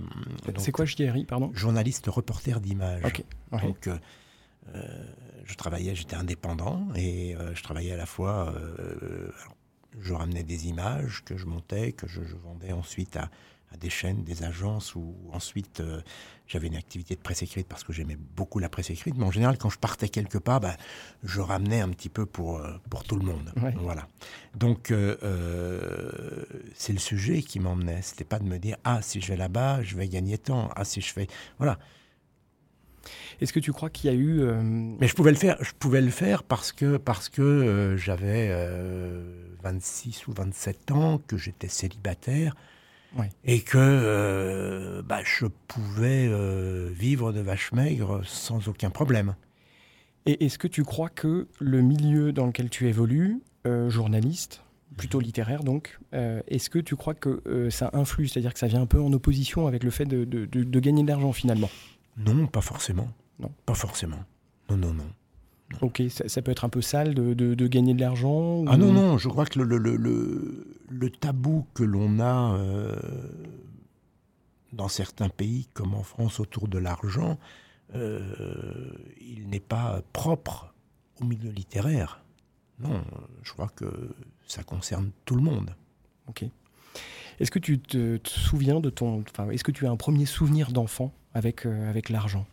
c'est 0.57 0.73
quoi 0.73 0.87
JRI, 0.87 1.27
pardon? 1.27 1.51
Journaliste 1.53 2.07
reporter 2.07 2.59
d'image. 2.61 3.03
Donc, 3.51 3.89
euh, 3.89 3.99
je 5.45 5.55
travaillais, 5.57 5.95
j'étais 5.95 6.17
indépendant, 6.17 6.89
et 6.97 7.37
je 7.53 7.63
travaillais 7.63 7.93
à 7.93 7.99
la 7.99 8.07
fois... 8.07 8.55
je 10.01 10.15
ramenais 10.15 10.43
des 10.43 10.69
images 10.69 11.23
que 11.27 11.37
je 11.37 11.45
montais, 11.45 11.93
que 11.93 12.09
je 12.09 12.23
vendais 12.43 12.73
ensuite 12.73 13.19
à, 13.19 13.29
à 13.73 13.77
des 13.77 13.91
chaînes, 13.91 14.23
des 14.25 14.43
agences, 14.43 14.95
ou 14.95 15.15
ensuite 15.33 15.81
euh, 15.81 16.01
j'avais 16.47 16.67
une 16.67 16.77
activité 16.77 17.15
de 17.15 17.21
presse 17.21 17.43
écrite 17.43 17.67
parce 17.67 17.85
que 17.85 17.93
j'aimais 17.93 18.17
beaucoup 18.37 18.59
la 18.59 18.69
presse 18.69 18.91
écrite. 18.91 19.17
Mais 19.17 19.25
en 19.25 19.31
général, 19.31 19.57
quand 19.59 19.71
je 19.71 19.79
partais 19.79 20.09
quelque 20.09 20.39
part, 20.39 20.61
bah, 20.61 20.77
je 21.23 21.41
ramenais 21.41 21.81
un 21.81 21.89
petit 21.89 22.09
peu 22.09 22.27
pour, 22.27 22.59
euh, 22.59 22.73
pour 22.91 23.05
tout 23.05 23.17
le 23.17 23.25
monde. 23.25 23.53
Voilà. 23.81 24.07
Donc 24.55 24.91
euh, 24.91 26.45
c'est 26.75 26.93
le 26.93 26.99
sujet 26.99 27.43
qui 27.43 27.61
m'emmenait. 27.61 28.03
C'était 28.03 28.25
pas 28.25 28.39
de 28.39 28.45
me 28.45 28.59
dire 28.59 28.77
ah 28.85 29.01
si 29.03 29.21
je 29.21 29.29
vais 29.29 29.37
là-bas, 29.37 29.83
je 29.83 29.97
vais 29.97 30.09
gagner 30.09 30.39
tant. 30.39 30.71
Ah 30.77 30.85
si 30.85 31.01
je 31.01 31.13
fais 31.13 31.27
voilà. 31.59 31.79
Est-ce 33.41 33.53
que 33.53 33.61
tu 33.61 33.73
crois 33.73 33.91
qu'il 33.91 34.11
y 34.11 34.15
a 34.15 34.17
eu 34.17 34.45
Mais 34.63 35.09
je 35.09 35.15
pouvais 35.15 35.33
le 35.33 35.37
faire. 35.37 35.57
Je 35.61 35.73
pouvais 35.77 36.01
le 36.01 36.11
faire 36.11 36.45
parce 36.45 36.71
que 36.71 36.99
parce 36.99 37.29
que 37.29 37.97
j'avais 37.99 38.55
26 39.63 40.29
ou 40.29 40.33
27 40.33 40.91
ans, 40.93 41.19
que 41.19 41.37
j'étais 41.37 41.69
célibataire 41.69 42.55
et 43.45 43.61
que 43.61 43.79
euh, 43.79 45.03
bah, 45.03 45.21
je 45.25 45.47
pouvais 45.69 46.27
euh, 46.29 46.91
vivre 46.93 47.33
de 47.33 47.41
vaches 47.41 47.73
maigres 47.73 48.21
sans 48.25 48.69
aucun 48.69 48.91
problème. 48.91 49.35
Et 50.27 50.45
est-ce 50.45 50.59
que 50.59 50.69
tu 50.69 50.85
crois 50.85 51.09
que 51.09 51.49
le 51.59 51.81
milieu 51.83 52.33
dans 52.33 52.47
lequel 52.47 52.71
tu 52.71 52.89
évolues, 52.89 53.43
euh, 53.67 53.91
journaliste, 53.91 54.63
plutôt 54.97 55.19
mhm. 55.19 55.25
littéraire 55.25 55.65
donc, 55.65 55.99
est-ce 56.13 56.71
que 56.71 56.79
tu 56.79 56.97
crois 56.97 57.15
que 57.15 57.71
ça 57.71 57.91
influe, 57.95 58.29
c'est-à-dire 58.29 58.53
que 58.53 58.59
ça 58.59 58.67
vient 58.67 58.83
un 58.83 58.87
peu 58.87 59.01
en 59.01 59.13
opposition 59.13 59.67
avec 59.67 59.85
le 59.85 59.91
fait 59.91 60.05
de, 60.05 60.25
de 60.25 60.81
gagner 60.81 61.03
de 61.03 61.09
l'argent 61.09 61.33
finalement? 61.33 61.71
Non, 62.19 62.47
pas 62.47 62.61
forcément. 62.61 63.09
Non. 63.39 63.51
Pas 63.65 63.75
forcément. 63.75 64.23
Non, 64.69 64.77
non, 64.77 64.93
non. 64.93 65.07
Ok, 65.81 66.03
ça, 66.09 66.43
peut 66.43 66.51
être 66.51 66.65
un 66.65 66.69
peu 66.69 66.83
sale 66.83 67.15
de, 67.15 67.67
gagner 67.67 67.95
de 67.95 68.01
l'argent 68.01 68.65
Ah 68.69 68.77
non, 68.77 68.93
non, 68.93 69.19
je 69.19 69.29
crois 69.29 69.47
que 69.47 69.59
le, 69.59 69.79
le, 69.79 71.11
tabou 71.11 71.67
que 71.75 71.83
l'on 71.83 72.21
a 72.21 72.55
euh, 72.55 72.97
dans 74.73 74.89
certains 74.89 75.29
pays, 75.29 75.69
comme 75.75 75.95
en 75.95 76.03
France, 76.03 76.41
autour 76.41 76.69
de 76.69 76.79
l'argent, 76.79 77.39
euh, 77.95 78.93
il 79.21 79.49
n'est 79.49 79.61
pas 79.61 80.03
propre 80.13 80.75
au 81.21 81.25
milieu 81.25 81.51
littéraire. 81.51 82.23
Non, 82.79 83.03
je 83.43 83.53
crois 83.53 83.69
que 83.69 84.15
ça 84.47 84.63
concerne 84.63 85.11
tout 85.25 85.37
le 85.37 85.43
monde. 85.43 85.75
Ok. 86.29 86.45
Est-ce 87.41 87.51
que 87.51 87.59
tu 87.59 87.79
te, 87.79 88.19
souviens 88.25 88.81
de 88.81 88.91
ton... 88.91 89.23
Enfin, 89.31 89.51
est-ce 89.51 89.65
que 89.65 89.73
tu 89.73 89.87
as 89.87 89.91
un 89.91 89.97
premier 89.97 90.27
souvenir 90.27 90.73
d'enfant 90.73 91.13
avec, 91.35 91.67
euh, 91.67 91.89
avec 91.89 92.09
l'argent? 92.09 92.47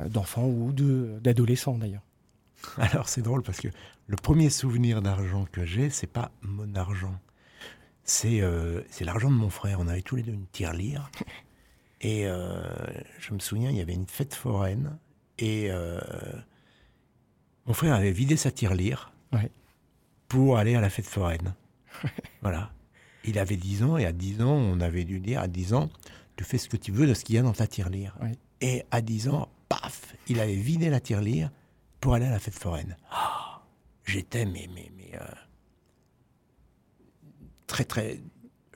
D'enfants 0.00 0.46
ou 0.46 0.72
d'adolescents 0.72 1.78
d'ailleurs. 1.78 2.02
Alors 2.78 3.08
c'est 3.08 3.22
drôle 3.22 3.42
parce 3.42 3.60
que 3.60 3.68
le 4.06 4.16
premier 4.16 4.50
souvenir 4.50 5.02
d'argent 5.02 5.46
que 5.50 5.64
j'ai, 5.64 5.90
c'est 5.90 6.06
pas 6.06 6.32
mon 6.42 6.74
argent. 6.74 7.18
C'est 8.04 8.40
euh, 8.40 8.82
l'argent 9.00 9.30
de 9.30 9.36
mon 9.36 9.50
frère. 9.50 9.80
On 9.80 9.88
avait 9.88 10.02
tous 10.02 10.16
les 10.16 10.22
deux 10.22 10.32
une 10.32 10.46
tirelire. 10.46 11.10
Et 12.00 12.26
euh, 12.26 12.62
je 13.20 13.32
me 13.32 13.38
souviens, 13.38 13.70
il 13.70 13.76
y 13.76 13.80
avait 13.80 13.94
une 13.94 14.08
fête 14.08 14.34
foraine. 14.34 14.98
Et 15.38 15.70
euh, 15.70 16.00
mon 17.66 17.74
frère 17.74 17.94
avait 17.94 18.10
vidé 18.10 18.36
sa 18.36 18.50
tirelire 18.50 19.12
pour 20.26 20.58
aller 20.58 20.74
à 20.74 20.80
la 20.80 20.90
fête 20.90 21.06
foraine. 21.06 21.54
voilà. 22.42 22.72
Il 23.24 23.38
avait 23.38 23.56
10 23.56 23.84
ans 23.84 23.96
et 23.98 24.04
à 24.04 24.12
10 24.12 24.42
ans, 24.42 24.52
on 24.52 24.80
avait 24.80 25.04
dû 25.04 25.20
dire 25.20 25.40
à 25.40 25.46
10 25.46 25.74
ans, 25.74 25.90
tu 26.36 26.42
fais 26.42 26.58
ce 26.58 26.68
que 26.68 26.76
tu 26.76 26.90
veux 26.90 27.06
de 27.06 27.14
ce 27.14 27.24
qu'il 27.24 27.36
y 27.36 27.38
a 27.38 27.42
dans 27.42 27.52
ta 27.52 27.68
tirelire. 27.68 28.16
Et 28.60 28.82
à 28.90 29.00
10 29.00 29.28
ans, 29.28 29.48
paf, 29.72 30.14
il 30.28 30.40
avait 30.40 30.54
vidé 30.54 30.90
la 30.90 31.00
tirelire 31.00 31.50
pour 32.00 32.14
aller 32.14 32.26
à 32.26 32.30
la 32.30 32.38
fête 32.38 32.58
foraine. 32.58 32.96
J'étais, 34.04 34.44
mais, 34.44 34.68
mais, 34.74 34.90
mais 34.96 35.12
euh, 35.14 35.24
très, 37.66 37.84
très 37.84 38.20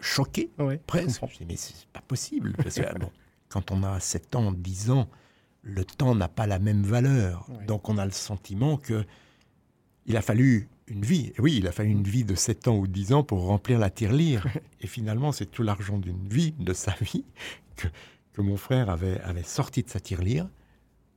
choqué, 0.01 0.51
presque. 0.87 1.21
Je 1.29 1.45
mais 1.45 1.57
c'est 1.57 1.87
pas 1.89 2.01
possible. 2.01 2.55
Parce 2.57 2.77
que, 2.77 2.99
bon, 2.99 3.11
quand 3.49 3.71
on 3.73 3.83
a 3.83 4.01
7 4.01 4.37
ans, 4.37 4.53
10 4.53 4.91
ans, 4.91 5.09
le 5.63 5.85
temps 5.85 6.15
n'a 6.15 6.29
pas 6.29 6.47
la 6.47 6.59
même 6.59 6.85
valeur. 6.85 7.47
Donc 7.67 7.89
on 7.89 7.99
a 7.99 8.05
le 8.05 8.13
sentiment 8.13 8.77
que 8.77 9.05
il 10.07 10.17
a 10.17 10.23
fallu 10.23 10.69
une 10.87 11.05
vie. 11.05 11.33
Oui, 11.41 11.57
il 11.57 11.67
a 11.67 11.73
fallu 11.73 11.91
une 11.91 12.05
vie 12.05 12.25
de 12.25 12.37
7 12.37 12.69
ans 12.69 12.77
ou 12.77 12.87
10 12.87 13.13
ans 13.13 13.25
pour 13.25 13.47
remplir 13.47 13.81
la 13.81 13.91
tirelire. 13.91 14.47
Et 14.81 14.87
finalement, 14.87 15.33
c'est 15.33 15.47
tout 15.47 15.65
l'argent 15.65 15.99
d'une 15.99 16.29
vie, 16.29 16.53
de 16.53 16.73
sa 16.73 16.95
vie, 17.01 17.25
que, 17.75 17.89
que 18.33 18.41
mon 18.41 18.57
frère 18.57 18.89
avait, 18.89 19.21
avait 19.23 19.43
sorti 19.43 19.83
de 19.83 19.91
sa 19.91 19.99
tirelire 19.99 20.49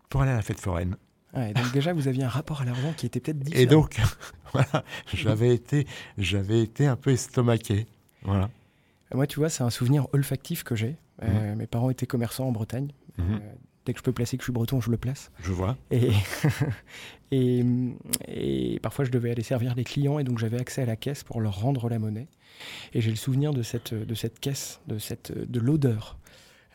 pour 0.10 0.22
aller 0.22 0.32
à 0.32 0.36
la 0.36 0.42
fête 0.42 0.60
foraine. 0.60 0.98
donc 1.34 1.72
déjà, 1.74 1.94
vous 1.94 2.08
aviez 2.08 2.24
un 2.24 2.30
rapport 2.30 2.62
à 2.62 2.66
l'argent 2.66 2.94
qui 2.98 3.06
était 3.06 3.20
peut-être 3.20 3.40
différent. 3.40 3.62
Et 3.62 3.66
donc, 3.66 4.00
voilà, 4.54 4.84
j'avais 5.14 5.54
été, 5.54 5.88
j'avais 6.18 6.62
été 6.62 6.88
un 6.88 6.96
peu 6.96 7.12
estomaqué. 7.12 7.88
Voilà. 8.24 8.50
Moi, 9.14 9.28
tu 9.28 9.40
vois, 9.40 9.50
c'est 9.50 9.64
un 9.64 9.70
souvenir 9.70 10.08
olfactif 10.14 10.64
que 10.64 10.76
j'ai. 10.76 10.98
Euh, 11.24 11.52
mhm. 11.52 11.58
mes 11.58 11.68
parents 11.68 11.90
étaient 11.90 12.06
commerçants 12.06 12.48
en 12.48 12.52
Bretagne. 12.52 12.92
Mhm. 13.18 13.26
Euh, 13.36 13.40
dès 13.86 13.94
que 13.94 14.00
je 14.00 14.04
peux 14.04 14.12
placer 14.12 14.38
que 14.38 14.44
je 14.44 14.46
suis 14.46 14.54
breton, 14.54 14.82
je 14.82 14.92
le 14.92 14.98
place. 14.98 15.32
Je 15.42 15.52
vois. 15.52 15.78
Et, 15.92 16.12
et, 18.28 18.80
parfois, 18.82 19.06
je 19.06 19.12
devais 19.12 19.32
aller 19.32 19.44
servir 19.44 19.76
les 19.76 19.84
clients 19.84 20.20
et 20.20 20.24
donc 20.24 20.38
j'avais 20.38 20.60
accès 20.60 20.84
à 20.84 20.86
la 20.86 20.96
caisse 20.96 21.24
pour 21.24 21.42
leur 21.42 21.60
rendre 21.60 21.90
la 21.90 22.00
monnaie. 22.00 22.28
Et 22.94 23.02
j'ai 23.02 23.10
le 23.10 23.16
souvenir 23.16 23.54
de 23.54 23.64
cette, 23.64 23.94
de 23.94 24.16
cette 24.16 24.40
caisse, 24.40 24.82
de, 24.88 25.00
cette, 25.00 25.32
de 25.32 25.60
l'odeur. 25.60 26.18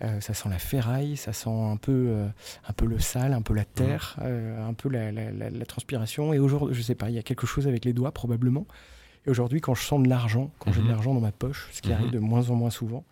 Euh, 0.03 0.21
ça 0.21 0.35
sent 0.35 0.49
la 0.49 0.59
ferraille, 0.59 1.17
ça 1.17 1.33
sent 1.33 1.51
un 1.51 1.77
peu, 1.77 2.27
un 2.69 2.73
peu 2.73 2.87
le 2.87 2.99
sale, 2.99 3.33
un 3.33 3.43
peu 3.43 3.55
la 3.55 3.65
terre, 3.65 4.17
mhm. 4.21 4.69
un 4.69 4.75
peu 4.75 4.89
la, 4.89 5.13
la, 5.13 5.31
la 5.31 5.67
transpiration. 5.67 6.33
Et 6.33 6.39
aujourd'hui, 6.39 6.75
je 6.75 6.83
sais 6.83 6.95
pas, 6.95 7.11
il 7.11 7.15
y 7.15 7.19
a 7.19 7.23
quelque 7.23 7.47
chose 7.47 7.69
avec 7.69 7.85
les 7.85 7.93
doigts 7.93 8.13
probablement. 8.13 8.67
Et 9.27 9.31
aujourd'hui, 9.31 9.61
quand 9.61 9.75
je 9.75 9.83
sens 9.83 10.03
de 10.03 10.09
l'argent, 10.09 10.51
quand 10.59 10.73
j'ai 10.73 10.81
de 10.81 10.85
mhm. 10.85 10.91
l'argent 10.91 11.15
dans 11.15 11.21
ma 11.21 11.33
poche, 11.33 11.69
ce 11.73 11.81
qui 11.81 11.93
arrive 11.93 12.09
mhm. 12.09 12.13
de 12.13 12.19
moins 12.19 12.51
en 12.51 12.55
moins 12.55 12.71
souvent, 12.71 13.05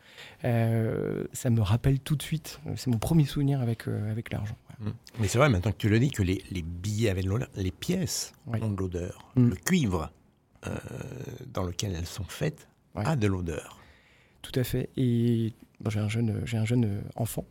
euh, 0.45 1.25
ça 1.33 1.51
me 1.51 1.63
rappelle 1.63 2.01
tout 2.01 2.17
de 2.17 2.23
suite. 2.23 2.61
C'est 2.77 2.89
mon 2.89 2.99
premier 2.99 3.25
souvenir 3.25 3.61
avec, 3.61 3.89
euh, 3.89 4.11
avec 4.11 4.31
l'argent. 4.33 4.57
Mais 5.21 5.29
c'est 5.29 5.39
vrai, 5.39 5.49
maintenant 5.49 5.71
que 5.71 5.77
tu 5.77 5.89
le 5.89 6.01
dis, 6.01 6.11
que 6.11 6.25
les, 6.25 6.43
les 6.51 6.63
billets 6.63 7.09
avaient 7.09 7.23
de 7.23 7.29
l'odeur, 7.29 7.49
les 7.55 7.71
pièces 7.71 8.33
ont 8.49 8.69
de 8.69 8.77
l'odeur. 8.77 9.31
Le 9.37 9.55
cuivre 9.55 10.11
euh, 10.67 10.75
dans 11.47 11.63
lequel 11.63 11.95
elles 11.95 12.07
sont 12.07 12.25
faites 12.25 12.69
a 12.97 13.15
de 13.15 13.29
l'odeur. 13.29 13.79
Tout 14.43 14.59
à 14.59 14.65
fait. 14.65 14.91
Et 14.97 15.53
j'ai 15.91 16.01
un 16.01 16.09
jeune, 16.09 16.43
j'ai 16.45 16.57
un 16.57 16.65
jeune 16.65 17.03
enfant 17.17 17.45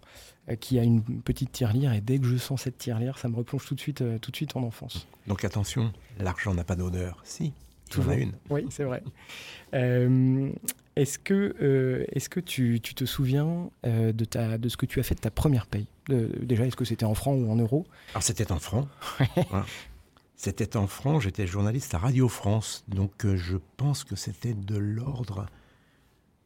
qui 0.60 0.80
a 0.80 0.84
une 0.84 1.04
petite 1.22 1.52
tirelire 1.52 1.94
et 1.94 2.02
dès 2.02 2.20
que 2.20 2.26
je 2.26 2.38
sens 2.38 2.64
cette 2.64 2.78
tirelire, 2.78 3.18
ça 3.18 3.30
me 3.30 3.36
replonge 3.36 3.66
tout 3.66 3.76
de 3.76 3.80
suite, 3.80 4.04
tout 4.22 4.32
de 4.32 4.36
suite 4.36 4.56
en 4.56 4.64
enfance. 4.64 5.08
Donc 5.28 5.46
attention, 5.46 5.94
l'argent 6.20 6.54
n'a 6.54 6.64
pas 6.64 6.76
d'odeur. 6.76 7.22
Si, 7.24 7.54
une. 7.98 8.34
Oui, 8.50 8.66
c'est 8.70 8.84
vrai. 8.84 9.04
Euh, 9.74 10.52
est-ce 10.98 11.18
que, 11.18 11.56
euh, 11.62 12.04
est-ce 12.12 12.28
que 12.28 12.42
tu, 12.42 12.82
tu, 12.84 12.94
te 12.94 13.06
souviens 13.06 13.70
euh, 13.86 14.12
de, 14.12 14.26
ta, 14.26 14.58
de 14.58 14.68
ce 14.68 14.76
que 14.76 14.86
tu 14.86 15.00
as 15.00 15.04
fait 15.04 15.16
de 15.16 15.22
ta 15.22 15.32
première 15.32 15.66
paye? 15.66 15.88
Déjà, 16.10 16.66
est-ce 16.66 16.76
que 16.76 16.84
c'était 16.84 17.06
en 17.06 17.14
francs 17.14 17.40
ou 17.40 17.50
en 17.50 17.56
euros? 17.56 17.86
Alors, 18.10 18.22
c'était 18.22 18.52
en 18.52 18.60
francs. 18.60 18.90
C'était 20.36 20.76
en 20.76 20.88
francs. 20.88 21.22
J'étais 21.22 21.48
journaliste 21.48 21.94
à 21.94 22.00
Radio 22.00 22.28
France. 22.28 22.84
Donc, 22.90 23.26
je 23.34 23.56
pense 23.78 24.04
que 24.04 24.18
c'était 24.18 24.54
de 24.54 24.76
l'ordre 24.76 25.46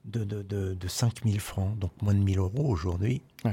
de, 0.06 0.24
de, 0.24 0.42
de, 0.42 0.74
de 0.74 0.88
5000 0.88 1.40
francs, 1.40 1.78
donc 1.78 1.92
moins 2.02 2.14
de 2.14 2.20
1000 2.20 2.40
euros 2.40 2.66
aujourd'hui. 2.68 3.22
Oui. 3.44 3.52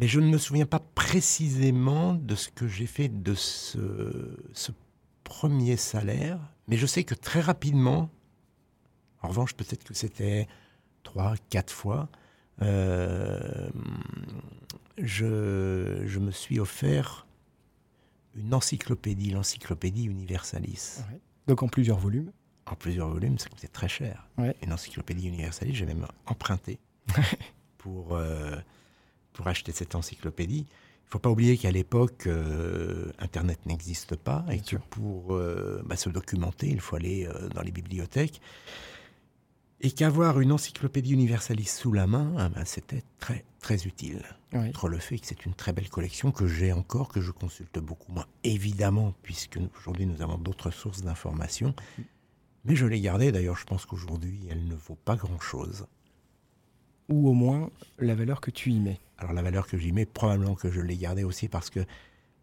Mais 0.00 0.06
je 0.06 0.20
ne 0.20 0.28
me 0.28 0.38
souviens 0.38 0.66
pas 0.66 0.78
précisément 0.78 2.14
de 2.14 2.36
ce 2.36 2.50
que 2.50 2.68
j'ai 2.68 2.86
fait 2.86 3.08
de 3.08 3.34
ce, 3.34 3.78
premier 5.24 5.76
salaire, 5.76 6.38
mais 6.68 6.76
je 6.76 6.86
sais 6.86 7.02
que 7.02 7.14
très 7.14 7.40
rapidement, 7.40 8.08
en 9.22 9.28
revanche 9.28 9.54
peut-être 9.54 9.82
que 9.82 9.94
c'était 9.94 10.46
trois, 11.02 11.34
quatre 11.50 11.72
fois, 11.72 12.08
euh, 12.62 13.68
je, 14.98 16.02
je, 16.06 16.18
me 16.20 16.30
suis 16.30 16.60
offert 16.60 17.26
une 18.36 18.54
encyclopédie, 18.54 19.30
l'encyclopédie 19.30 20.04
Universalis. 20.04 21.00
Donc 21.48 21.62
en 21.62 21.68
plusieurs 21.68 21.98
volumes 21.98 22.30
En 22.66 22.76
plusieurs 22.76 23.08
volumes, 23.08 23.38
ça 23.38 23.48
coûtait 23.48 23.68
très 23.68 23.88
cher. 23.88 24.28
Une 24.62 24.72
encyclopédie 24.72 25.26
Universalis, 25.26 25.74
j'ai 25.74 25.86
même 25.86 26.06
emprunté 26.26 26.78
pour... 27.78 28.14
Euh, 28.14 28.56
pour 29.32 29.46
acheter 29.46 29.70
cette 29.70 29.94
encyclopédie. 29.94 30.66
Il 30.66 31.06
ne 31.06 31.10
faut 31.10 31.20
pas 31.20 31.30
oublier 31.30 31.56
qu'à 31.56 31.70
l'époque, 31.70 32.26
euh, 32.26 33.12
Internet 33.20 33.64
n'existe 33.66 34.16
pas 34.16 34.44
et 34.50 34.58
que 34.58 34.74
pour 34.90 35.32
euh, 35.32 35.80
bah, 35.86 35.94
se 35.94 36.08
documenter, 36.08 36.66
il 36.66 36.80
faut 36.80 36.96
aller 36.96 37.28
dans 37.54 37.62
les 37.62 37.70
bibliothèques. 37.70 38.40
Et 39.80 39.92
qu'avoir 39.92 40.40
une 40.40 40.50
encyclopédie 40.50 41.12
universaliste 41.12 41.78
sous 41.78 41.92
la 41.92 42.08
main, 42.08 42.32
ah 42.36 42.48
bah, 42.48 42.64
c'était 42.64 43.04
très, 43.20 43.44
très 43.60 43.86
utile. 43.86 44.22
Outre 44.52 44.88
le 44.88 44.98
fait 44.98 45.18
que 45.18 45.26
c'est 45.26 45.44
une 45.44 45.54
très 45.54 45.72
belle 45.72 45.88
collection 45.88 46.32
que 46.32 46.46
j'ai 46.46 46.72
encore, 46.72 47.08
que 47.08 47.20
je 47.20 47.30
consulte 47.30 47.78
beaucoup 47.78 48.10
moins, 48.10 48.26
évidemment, 48.42 49.14
puisque 49.22 49.58
aujourd'hui 49.78 50.06
nous 50.06 50.20
avons 50.22 50.38
d'autres 50.38 50.70
sources 50.70 51.02
d'informations. 51.02 51.74
Mais 52.64 52.74
je 52.74 52.86
l'ai 52.86 53.00
gardée, 53.00 53.30
d'ailleurs, 53.30 53.56
je 53.56 53.64
pense 53.64 53.86
qu'aujourd'hui, 53.86 54.48
elle 54.50 54.66
ne 54.66 54.74
vaut 54.74 54.98
pas 55.04 55.16
grand-chose. 55.16 55.86
Ou 57.08 57.28
au 57.28 57.32
moins 57.32 57.70
la 57.98 58.14
valeur 58.14 58.40
que 58.40 58.50
tu 58.50 58.70
y 58.70 58.80
mets. 58.80 59.00
Alors 59.16 59.32
la 59.32 59.42
valeur 59.42 59.66
que 59.66 59.78
j'y 59.78 59.92
mets, 59.92 60.06
probablement 60.06 60.54
que 60.54 60.70
je 60.70 60.80
l'ai 60.80 60.96
gardée 60.96 61.24
aussi 61.24 61.48
parce 61.48 61.70
que 61.70 61.80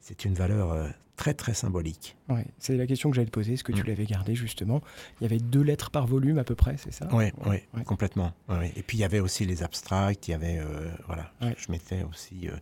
c'est 0.05 0.23
une 0.23 0.35
valeur 0.35 0.71
euh, 0.71 0.87
très 1.15 1.33
très 1.33 1.55
symbolique. 1.55 2.15
Ouais, 2.29 2.45
c'est 2.59 2.77
la 2.77 2.85
question 2.85 3.09
que 3.09 3.15
j'allais 3.15 3.25
te 3.25 3.31
poser. 3.31 3.53
Est-ce 3.53 3.63
que 3.63 3.71
tu 3.71 3.81
mm. 3.81 3.87
l'avais 3.87 4.05
gardée 4.05 4.35
justement 4.35 4.83
Il 5.19 5.23
y 5.23 5.25
avait 5.25 5.39
deux 5.39 5.63
lettres 5.63 5.89
par 5.89 6.05
volume 6.05 6.37
à 6.37 6.43
peu 6.43 6.53
près, 6.53 6.77
c'est 6.77 6.93
ça? 6.93 7.07
Oui, 7.11 7.31
ouais, 7.47 7.67
complètement. 7.85 8.31
Et 8.75 8.83
puis 8.83 8.99
il 8.99 9.01
y 9.01 9.03
avait 9.03 9.19
aussi 9.19 9.47
les 9.47 9.63
abstracts. 9.63 10.27
Il 10.27 10.31
y 10.31 10.33
avait 10.35 10.59
euh, 10.59 10.91
voilà, 11.07 11.31
je, 11.41 11.71
mettais 11.71 12.03
aussi. 12.03 12.47
Euh, 12.47 12.55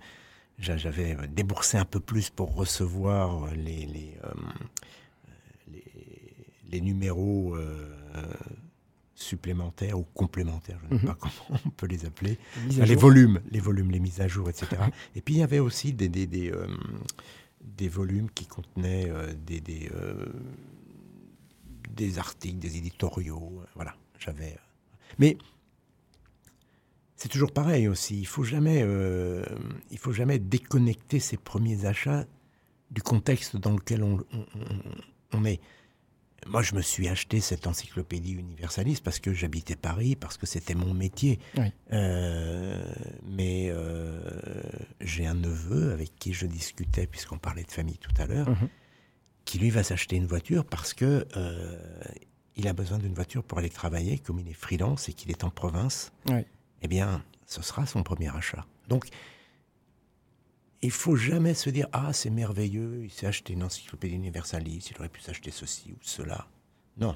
j'avais 0.57 1.17
déboursé 1.27 1.77
un 1.77 1.83
peu 1.83 1.99
plus 1.99 2.29
pour 2.29 2.55
recevoir 2.55 3.53
les 3.53 3.87
les, 3.87 4.17
les, 5.69 5.83
les 6.71 6.79
numéros 6.79 7.57
supplémentaires 9.15 9.99
ou 9.99 10.03
complémentaires, 10.03 10.79
je 10.89 10.93
ne 10.93 10.99
sais 10.99 11.05
mhm. 11.05 11.13
pas 11.13 11.17
comment 11.19 11.59
on 11.65 11.69
peut 11.69 11.85
les 11.85 12.05
appeler, 12.05 12.39
les, 12.69 12.95
volumes, 12.95 13.41
les 13.51 13.59
volumes, 13.59 13.91
les 13.91 13.99
mises 13.99 14.21
à 14.21 14.27
jour, 14.27 14.49
etc. 14.49 14.81
Et 15.15 15.21
puis 15.21 15.35
il 15.35 15.37
y 15.39 15.43
avait 15.43 15.59
aussi 15.59 15.93
des, 15.93 16.09
des, 16.09 16.25
des, 16.25 16.51
euh, 16.51 16.67
des 17.61 17.87
volumes 17.87 18.29
qui 18.31 18.45
contenaient 18.47 19.09
euh, 19.09 19.33
des, 19.33 19.61
des, 19.61 19.89
euh, 19.93 20.25
des, 21.91 22.17
articles, 22.17 22.57
des 22.57 22.77
éditoriaux. 22.77 23.61
voilà, 23.75 23.95
j'avais. 24.17 24.57
Mais 25.19 25.37
c'est 27.15 27.29
toujours 27.29 27.51
pareil 27.51 27.87
aussi. 27.87 28.19
Il 28.19 28.27
faut 28.27 28.43
jamais, 28.43 28.85
il 29.91 29.97
faut 29.97 30.11
jamais 30.11 30.39
déconnecter 30.39 31.19
ses 31.19 31.37
premiers 31.37 31.85
achats 31.85 32.25
du 32.89 33.01
contexte 33.01 33.55
dans 33.57 33.71
lequel 33.71 34.03
on, 34.03 34.19
on, 34.33 34.45
on 35.33 35.45
est. 35.45 35.61
Moi, 36.47 36.61
je 36.61 36.75
me 36.75 36.81
suis 36.81 37.07
acheté 37.07 37.39
cette 37.39 37.67
encyclopédie 37.67 38.33
universaliste 38.33 39.03
parce 39.03 39.19
que 39.19 39.33
j'habitais 39.33 39.75
Paris, 39.75 40.15
parce 40.15 40.37
que 40.37 40.45
c'était 40.45 40.75
mon 40.75 40.93
métier. 40.93 41.39
Euh, 41.91 42.83
mais 43.23 43.67
euh, 43.69 44.21
j'ai 45.01 45.25
un 45.25 45.35
neveu 45.35 45.91
avec 45.91 46.15
qui 46.17 46.33
je 46.33 46.45
discutais, 46.45 47.07
puisqu'on 47.07 47.37
parlait 47.37 47.63
de 47.63 47.71
famille 47.71 47.97
tout 47.97 48.13
à 48.17 48.25
l'heure, 48.25 48.49
mhm. 48.49 48.69
qui 49.45 49.59
lui 49.59 49.69
va 49.69 49.83
s'acheter 49.83 50.15
une 50.15 50.27
voiture 50.27 50.65
parce 50.65 50.93
que 50.93 51.27
euh, 51.35 51.77
il 52.55 52.67
a 52.67 52.73
besoin 52.73 52.97
d'une 52.97 53.13
voiture 53.13 53.43
pour 53.43 53.57
aller 53.57 53.69
travailler, 53.69 54.19
comme 54.19 54.39
il 54.39 54.49
est 54.49 54.53
freelance 54.53 55.09
et 55.09 55.13
qu'il 55.13 55.31
est 55.31 55.43
en 55.43 55.49
province. 55.49 56.11
Eh 56.81 56.87
bien, 56.87 57.23
ce 57.45 57.61
sera 57.61 57.85
son 57.85 58.03
premier 58.03 58.35
achat. 58.35 58.65
Donc, 58.89 59.07
il 60.83 60.91
faut 60.91 61.15
jamais 61.15 61.53
se 61.53 61.69
dire 61.69 61.87
ah 61.93 62.13
c'est 62.13 62.29
merveilleux, 62.29 63.01
il 63.03 63.09
s'est 63.09 63.25
acheté 63.25 63.53
une 63.53 63.63
encyclopédie 63.63 64.15
universaliste, 64.15 64.91
il 64.91 64.97
aurait 64.97 65.09
pu 65.09 65.21
s'acheter 65.21 65.49
ceci 65.49 65.91
ou 65.91 65.97
cela. 66.01 66.47
Non, 66.97 67.15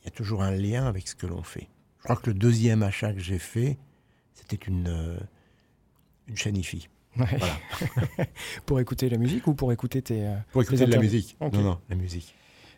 il 0.00 0.04
y 0.04 0.08
a 0.08 0.10
toujours 0.12 0.42
un 0.42 0.52
lien 0.52 0.86
avec 0.86 1.08
ce 1.08 1.14
que 1.14 1.26
l'on 1.26 1.42
fait. 1.42 1.68
Je 1.98 2.04
crois 2.04 2.16
que 2.16 2.30
le 2.30 2.34
deuxième 2.34 2.82
achat 2.82 3.12
que 3.12 3.18
j'ai 3.18 3.40
fait, 3.40 3.76
c'était 4.34 4.64
une 4.66 4.88
euh, 4.88 5.18
une 6.28 6.36
chaîne 6.36 6.56
IFI. 6.56 6.88
Voilà. 7.16 7.38
pour 8.66 8.78
écouter 8.78 9.08
la 9.08 9.18
musique 9.18 9.46
ou 9.48 9.54
pour 9.54 9.72
écouter 9.72 10.00
tes 10.00 10.26
euh, 10.26 10.36
pour 10.52 10.62
écouter 10.62 10.86
de 10.86 10.92
la 10.92 11.00
musique. 11.00 11.36
Non 11.40 11.50
non, 11.50 11.80
la 11.88 11.96
musique. 11.96 12.34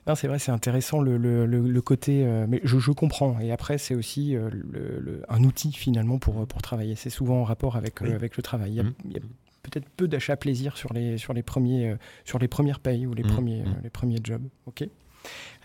Non, 0.07 0.15
c'est 0.15 0.29
vrai, 0.29 0.39
c'est 0.39 0.51
intéressant 0.51 1.03
le, 1.03 1.19
le, 1.19 1.45
le, 1.45 1.83
côté. 1.83 2.25
Euh, 2.25 2.47
mais 2.49 2.63
je, 2.65 2.79
je, 2.79 2.91
comprends. 2.91 3.39
Et 3.39 3.53
après, 3.53 3.77
c'est 3.77 3.95
aussi 3.95 4.33
le, 4.33 5.23
un 5.29 5.45
outil 5.45 5.73
finalement 5.73 6.19
pour, 6.19 6.47
pour 6.47 6.63
travailler. 6.63 6.97
C'est 6.97 7.11
souvent 7.11 7.43
en 7.43 7.45
rapport 7.45 7.77
avec, 7.77 8.01
avec 8.01 8.39
le 8.39 8.43
travail. 8.43 8.71
Il 8.71 8.77
y 8.77 8.81
a, 8.81 9.21
mmh 9.21 9.23
peut-être 9.63 9.89
peu 9.91 10.09
d'achats 10.09 10.37
plaisir 10.37 10.77
sur 10.77 10.93
les, 10.93 11.19
sur 11.19 11.33
les, 11.33 11.43
premiers, 11.43 11.91
euh, 11.91 11.97
sur 12.25 12.39
les 12.39 12.49
premières 12.49 12.81
payes 12.81 13.07
ou 13.07 13.15
les, 13.15 13.25
mmh, 13.25 13.29
premiers, 13.29 13.63
mmh. 13.63 13.69
Euh, 13.69 13.81
les 13.83 13.91
premiers 13.91 14.19
jobs. 14.23 14.47
Ok. 14.67 14.89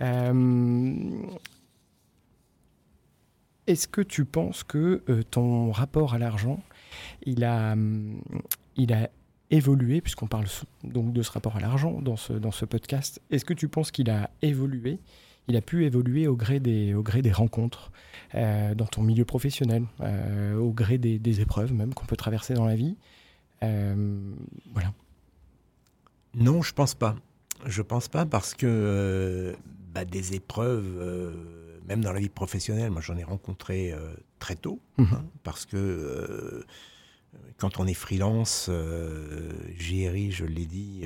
Euh, 0.01 0.93
est-ce 3.67 3.87
que 3.87 4.01
tu 4.01 4.25
penses 4.25 4.63
que 4.63 5.01
ton 5.31 5.71
rapport 5.71 6.13
à 6.13 6.19
l'argent, 6.19 6.61
il 7.25 7.43
a, 7.43 7.75
il 8.75 8.93
a 8.93 9.09
évolué, 9.49 10.01
puisqu'on 10.01 10.27
parle 10.27 10.45
donc 10.83 11.13
de 11.13 11.21
ce 11.23 11.31
rapport 11.31 11.55
à 11.55 11.59
l'argent 11.59 11.99
dans 12.01 12.15
ce, 12.15 12.33
dans 12.33 12.51
ce 12.51 12.65
podcast, 12.65 13.21
est-ce 13.31 13.43
que 13.43 13.55
tu 13.55 13.67
penses 13.67 13.91
qu'il 13.91 14.09
a 14.09 14.29
évolué 14.41 14.99
il 15.47 15.55
a 15.55 15.61
pu 15.61 15.85
évoluer 15.85 16.25
au 16.27 16.35
gré 16.35 16.59
des, 16.59 16.95
au 16.95 17.03
gré 17.03 17.21
des 17.21 17.31
rencontres 17.31 17.91
dans 18.33 18.87
ton 18.91 19.03
milieu 19.03 19.25
professionnel, 19.25 19.83
au 20.59 20.71
gré 20.71 20.97
des, 20.97 21.19
des 21.19 21.39
épreuves 21.39 21.71
même 21.71 21.93
qu'on 21.93 22.07
peut 22.07 22.15
traverser 22.15 22.55
dans 22.55 22.65
la 22.65 22.75
vie. 22.75 22.97
Euh, 23.63 24.33
voilà. 24.73 24.93
Non, 26.33 26.61
je 26.61 26.73
pense 26.73 26.93
pas. 26.95 27.15
Je 27.65 27.81
pense 27.81 28.07
pas 28.09 28.25
parce 28.25 28.53
que 28.53 28.65
euh, 28.67 29.55
bah, 29.93 30.05
des 30.05 30.35
épreuves, 30.35 30.97
euh, 30.99 31.79
même 31.87 32.01
dans 32.01 32.11
la 32.11 32.19
vie 32.19 32.29
professionnelle, 32.29 32.91
moi 32.91 33.01
j'en 33.01 33.15
ai 33.17 33.23
rencontré 33.23 33.91
euh, 33.93 34.13
très 34.39 34.55
tôt, 34.55 34.79
Mhm. 34.97 35.07
hein, 35.13 35.25
parce 35.43 35.65
que 35.65 35.77
euh, 35.77 36.63
quand 37.57 37.79
on 37.79 37.87
est 37.87 37.93
freelance, 37.93 38.67
euh, 38.69 39.51
je 39.77 40.45
l'ai 40.45 40.65
dit, 40.65 41.03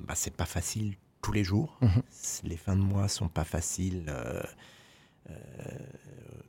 bah, 0.00 0.14
c'est 0.14 0.34
pas 0.34 0.46
facile 0.46 0.94
tous 1.22 1.32
les 1.32 1.44
jours. 1.44 1.78
Mhm. 1.82 2.02
Les 2.44 2.56
fins 2.56 2.76
de 2.76 2.82
mois 2.82 3.08
sont 3.08 3.28
pas 3.28 3.44
faciles 3.44 4.12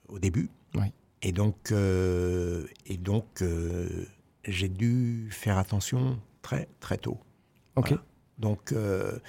au 0.07 0.19
début. 0.19 0.49
Oui. 0.75 0.87
Et 1.23 1.31
donc, 1.31 1.71
et 1.71 2.97
donc 2.97 3.43
j'ai 4.45 4.69
dû 4.69 5.29
faire 5.31 5.57
attention 5.57 6.19
très 6.41 6.67
très 6.79 6.97
tôt. 6.97 7.19
Ok. 7.75 7.89
Voilà. 7.89 8.03
Donc, 8.37 8.71
euh, 8.71 9.19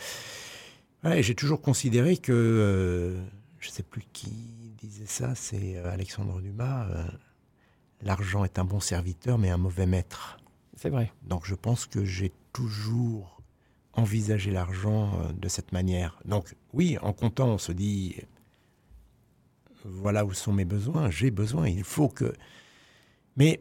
ouais, 1.05 1.22
j'ai 1.22 1.35
toujours 1.35 1.61
considéré 1.61 2.16
que, 2.16 2.33
euh, 2.33 3.22
je 3.59 3.68
ne 3.68 3.72
sais 3.72 3.83
plus 3.83 4.03
qui 4.12 4.75
disait 4.79 5.07
ça, 5.07 5.35
c'est 5.35 5.77
euh, 5.77 5.92
Alexandre 5.92 6.40
Dumas, 6.40 6.88
euh, 6.88 7.05
l'argent 8.01 8.44
est 8.44 8.59
un 8.59 8.64
bon 8.64 8.81
serviteur 8.81 9.38
mais 9.38 9.51
un 9.51 9.59
mauvais 9.59 9.87
maître. 9.87 10.38
C'est 10.77 10.88
vrai. 10.88 11.12
Donc 11.22 11.46
je 11.46 11.55
pense 11.55 11.87
que 11.87 12.05
j'ai 12.05 12.33
toujours 12.53 13.42
envisagé 13.92 14.51
l'argent 14.51 15.31
de 15.35 15.48
cette 15.48 15.72
manière. 15.72 16.18
Donc 16.25 16.57
oui, 16.72 16.96
en 17.03 17.12
comptant, 17.12 17.48
on 17.48 17.59
se 17.59 17.72
dit, 17.72 18.16
voilà 19.85 20.25
où 20.25 20.33
sont 20.33 20.53
mes 20.53 20.64
besoins, 20.64 21.11
j'ai 21.11 21.31
besoin, 21.31 21.68
il 21.68 21.85
faut 21.85 22.09
que... 22.09 22.33
Mais 23.37 23.61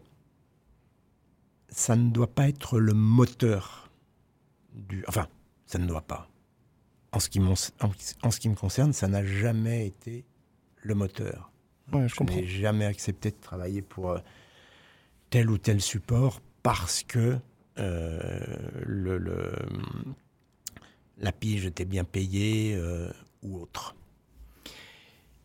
ça 1.71 1.95
ne 1.95 2.09
doit 2.09 2.33
pas 2.33 2.47
être 2.47 2.79
le 2.79 2.93
moteur 2.93 3.89
du... 4.73 5.03
Enfin, 5.07 5.27
ça 5.65 5.79
ne 5.79 5.87
doit 5.87 6.01
pas. 6.01 6.27
En 7.13 7.19
ce 7.19 7.29
qui, 7.29 7.39
m'en- 7.39 7.53
en, 7.81 7.89
en 8.23 8.31
ce 8.31 8.39
qui 8.39 8.49
me 8.49 8.55
concerne, 8.55 8.93
ça 8.93 9.07
n'a 9.07 9.25
jamais 9.25 9.87
été 9.87 10.25
le 10.77 10.95
moteur. 10.95 11.51
Ouais, 11.91 12.07
je 12.07 12.15
Je 12.15 12.23
n'ai 12.23 12.47
jamais 12.47 12.85
accepté 12.85 13.31
de 13.31 13.35
travailler 13.35 13.81
pour 13.81 14.11
euh, 14.11 14.19
tel 15.29 15.49
ou 15.49 15.57
tel 15.57 15.81
support 15.81 16.41
parce 16.63 17.03
que 17.03 17.37
euh, 17.79 18.39
le, 18.85 19.17
le- 19.17 19.55
la 21.17 21.31
pige 21.31 21.65
était 21.65 21.85
bien 21.85 22.03
payée 22.03 22.75
euh, 22.75 23.11
ou 23.43 23.59
autre. 23.59 23.95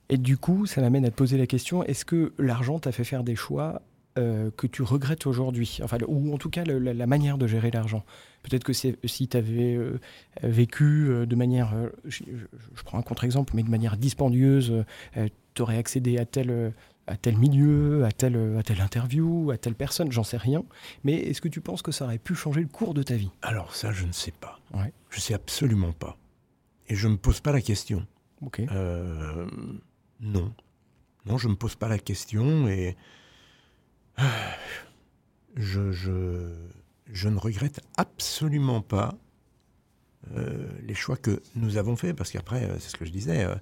Et 0.08 0.18
du 0.18 0.36
coup, 0.38 0.66
ça 0.66 0.80
m'amène 0.80 1.04
à 1.04 1.10
te 1.10 1.16
poser 1.16 1.36
la 1.36 1.46
question 1.48 1.82
est-ce 1.82 2.04
que 2.04 2.32
l'argent 2.38 2.78
t'a 2.78 2.92
fait 2.92 3.02
faire 3.04 3.24
des 3.24 3.34
choix 3.34 3.82
euh, 4.18 4.50
que 4.56 4.66
tu 4.66 4.82
regrettes 4.82 5.26
aujourd'hui 5.26 5.78
enfin, 5.82 5.98
Ou 6.08 6.34
en 6.34 6.38
tout 6.38 6.50
cas, 6.50 6.64
le- 6.64 6.78
la, 6.78 6.94
la 6.94 7.06
manière 7.06 7.38
de 7.38 7.46
gérer 7.46 7.70
l'argent. 7.70 8.04
Peut-être 8.42 8.64
que 8.64 8.72
si 8.72 8.96
tu 9.28 9.36
avais 9.36 9.78
vécu 10.42 11.08
euh, 11.08 11.26
de 11.26 11.36
manière. 11.36 11.74
euh, 11.74 11.88
je, 12.04 12.22
prends 12.84 12.98
un 12.98 13.02
contre-exemple, 13.02 13.52
mais 13.56 13.62
de 13.62 13.70
manière 13.70 13.96
dispendieuse, 13.96 14.84
tu 15.54 15.62
aurais 15.62 15.78
accédé 15.78 16.18
à 16.18 16.24
tel. 16.24 16.50
euh, 16.50 16.70
à 17.08 17.16
tel 17.16 17.36
milieu, 17.38 18.04
à 18.04 18.10
telle, 18.10 18.36
à 18.58 18.64
telle 18.64 18.80
interview, 18.80 19.52
à 19.52 19.56
telle 19.56 19.76
personne, 19.76 20.10
j'en 20.10 20.24
sais 20.24 20.36
rien. 20.38 20.64
Mais 21.04 21.12
est-ce 21.14 21.40
que 21.40 21.46
tu 21.46 21.60
penses 21.60 21.80
que 21.80 21.92
ça 21.92 22.04
aurait 22.04 22.18
pu 22.18 22.34
changer 22.34 22.62
le 22.62 22.66
cours 22.66 22.94
de 22.94 23.04
ta 23.04 23.14
vie? 23.14 23.30
Alors 23.42 23.76
ça, 23.76 23.92
je 23.92 24.04
ne 24.06 24.10
sais 24.10 24.32
pas. 24.32 24.58
Ouais. 24.74 24.92
Je 25.10 25.20
sais 25.20 25.32
absolument 25.32 25.92
pas. 25.92 26.16
Et 26.88 26.96
je 26.96 27.06
ne 27.06 27.12
me 27.12 27.16
pose 27.16 27.38
pas 27.38 27.52
la 27.52 27.60
question. 27.60 28.04
Ok. 28.42 28.58
Euh, 28.72 29.46
non. 30.20 30.52
Non, 31.26 31.38
je 31.38 31.46
ne 31.46 31.52
me 31.52 31.56
pose 31.56 31.76
pas 31.76 31.86
la 31.86 32.00
question 32.00 32.66
et 32.66 32.96
je, 35.56 35.90
je, 35.92 36.52
je 37.12 37.28
ne 37.28 37.38
regrette 37.38 37.80
absolument 37.96 38.80
pas 38.82 39.14
euh, 40.34 40.68
les 40.82 40.94
choix 40.94 41.16
que 41.16 41.42
nous 41.54 41.76
avons 41.76 41.96
faits, 41.96 42.16
parce 42.16 42.30
qu'après, 42.30 42.64
euh, 42.64 42.78
c'est 42.78 42.90
ce 42.90 42.96
que 42.96 43.04
je 43.04 43.12
disais, 43.12 43.44
euh, 43.44 43.54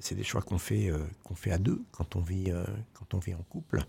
c'est 0.00 0.14
des 0.14 0.24
choix 0.24 0.42
qu'on 0.42 0.58
fait, 0.58 0.90
euh, 0.90 0.98
qu'on 1.22 1.34
fait 1.34 1.50
à 1.50 1.58
deux 1.58 1.82
quand 1.92 2.16
on 2.16 2.20
vit, 2.20 2.50
quand 2.94 3.14
on 3.14 3.18
vit 3.18 3.34
en 3.34 3.42
couple. 3.42 3.84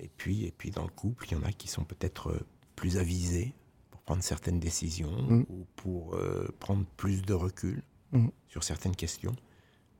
Et, 0.00 0.08
puis, 0.16 0.44
et 0.44 0.52
puis 0.56 0.70
dans 0.70 0.84
le 0.84 0.90
couple, 0.90 1.26
il 1.28 1.32
y 1.32 1.36
en 1.36 1.42
a 1.42 1.50
qui 1.52 1.66
sont 1.68 1.82
peut-être 1.84 2.38
plus 2.76 2.98
avisés 2.98 3.52
pour 3.90 4.00
prendre 4.02 4.22
certaines 4.22 4.60
décisions 4.60 5.10
Mm. 5.10 5.46
ou 5.48 5.66
pour 5.76 6.16
prendre 6.60 6.84
plus 6.96 7.22
de 7.22 7.34
recul 7.34 7.82
Mm. 8.12 8.28
sur 8.48 8.62
certaines 8.62 8.94
questions. 8.94 9.34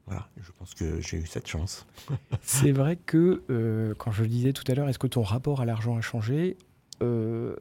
Voilà, 0.07 0.29
je 0.41 0.51
pense 0.59 0.75
que 0.75 1.01
j'ai 1.01 1.19
eu 1.19 1.27
cette 1.27 1.49
chance. 1.49 1.87
C'est 2.43 2.71
vrai 2.73 2.97
que, 2.97 3.43
euh, 3.51 3.93
quand 3.99 4.13
je 4.13 4.23
le 4.23 4.29
disais 4.29 4.53
tout 4.53 4.63
à 4.71 4.75
l'heure, 4.75 4.89
est-ce 4.89 4.99
que 5.01 5.07
ton 5.09 5.23
rapport 5.23 5.61
à 5.61 5.65
l'argent 5.65 5.97
a 5.97 6.01
changé? 6.01 6.57
Euh, 7.03 7.57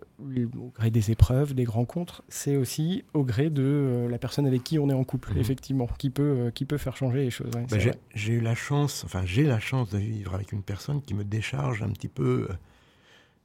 Au 0.58 0.70
gré 0.74 0.92
des 0.92 1.12
épreuves, 1.12 1.54
des 1.56 1.66
rencontres, 1.66 2.24
c'est 2.30 2.56
aussi 2.56 3.04
au 3.14 3.24
gré 3.26 3.50
de 3.50 3.64
euh, 3.64 4.08
la 4.10 4.18
personne 4.18 4.46
avec 4.48 4.64
qui 4.64 4.80
on 4.80 4.90
est 4.90 4.94
en 4.94 5.04
couple, 5.04 5.34
Mhm. 5.34 5.40
effectivement, 5.40 5.88
qui 5.98 6.10
peut, 6.10 6.52
qui 6.56 6.64
peut 6.66 6.78
faire 6.78 6.96
changer 6.96 7.24
les 7.24 7.32
choses. 7.32 7.52
ouais, 7.56 7.66
Bah, 7.70 7.78
j'ai 8.14 8.32
eu 8.34 8.40
la 8.40 8.56
chance, 8.56 9.04
enfin 9.04 9.26
j'ai 9.26 9.44
la 9.44 9.60
chance 9.60 9.90
de 9.90 9.98
vivre 9.98 10.34
avec 10.36 10.52
une 10.54 10.62
personne 10.64 11.02
qui 11.02 11.14
me 11.16 11.24
décharge 11.26 11.82
un 11.84 11.90
petit 11.90 12.08
peu 12.08 12.48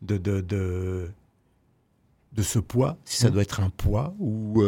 de, 0.02 0.16
de, 0.16 0.40
de, 0.42 1.10
de 2.34 2.42
ce 2.42 2.58
poids, 2.60 2.96
si 3.04 3.16
ça 3.16 3.26
Mhm. 3.28 3.32
doit 3.32 3.42
être 3.42 3.60
un 3.60 3.70
poids, 3.70 4.14
ou 4.20 4.62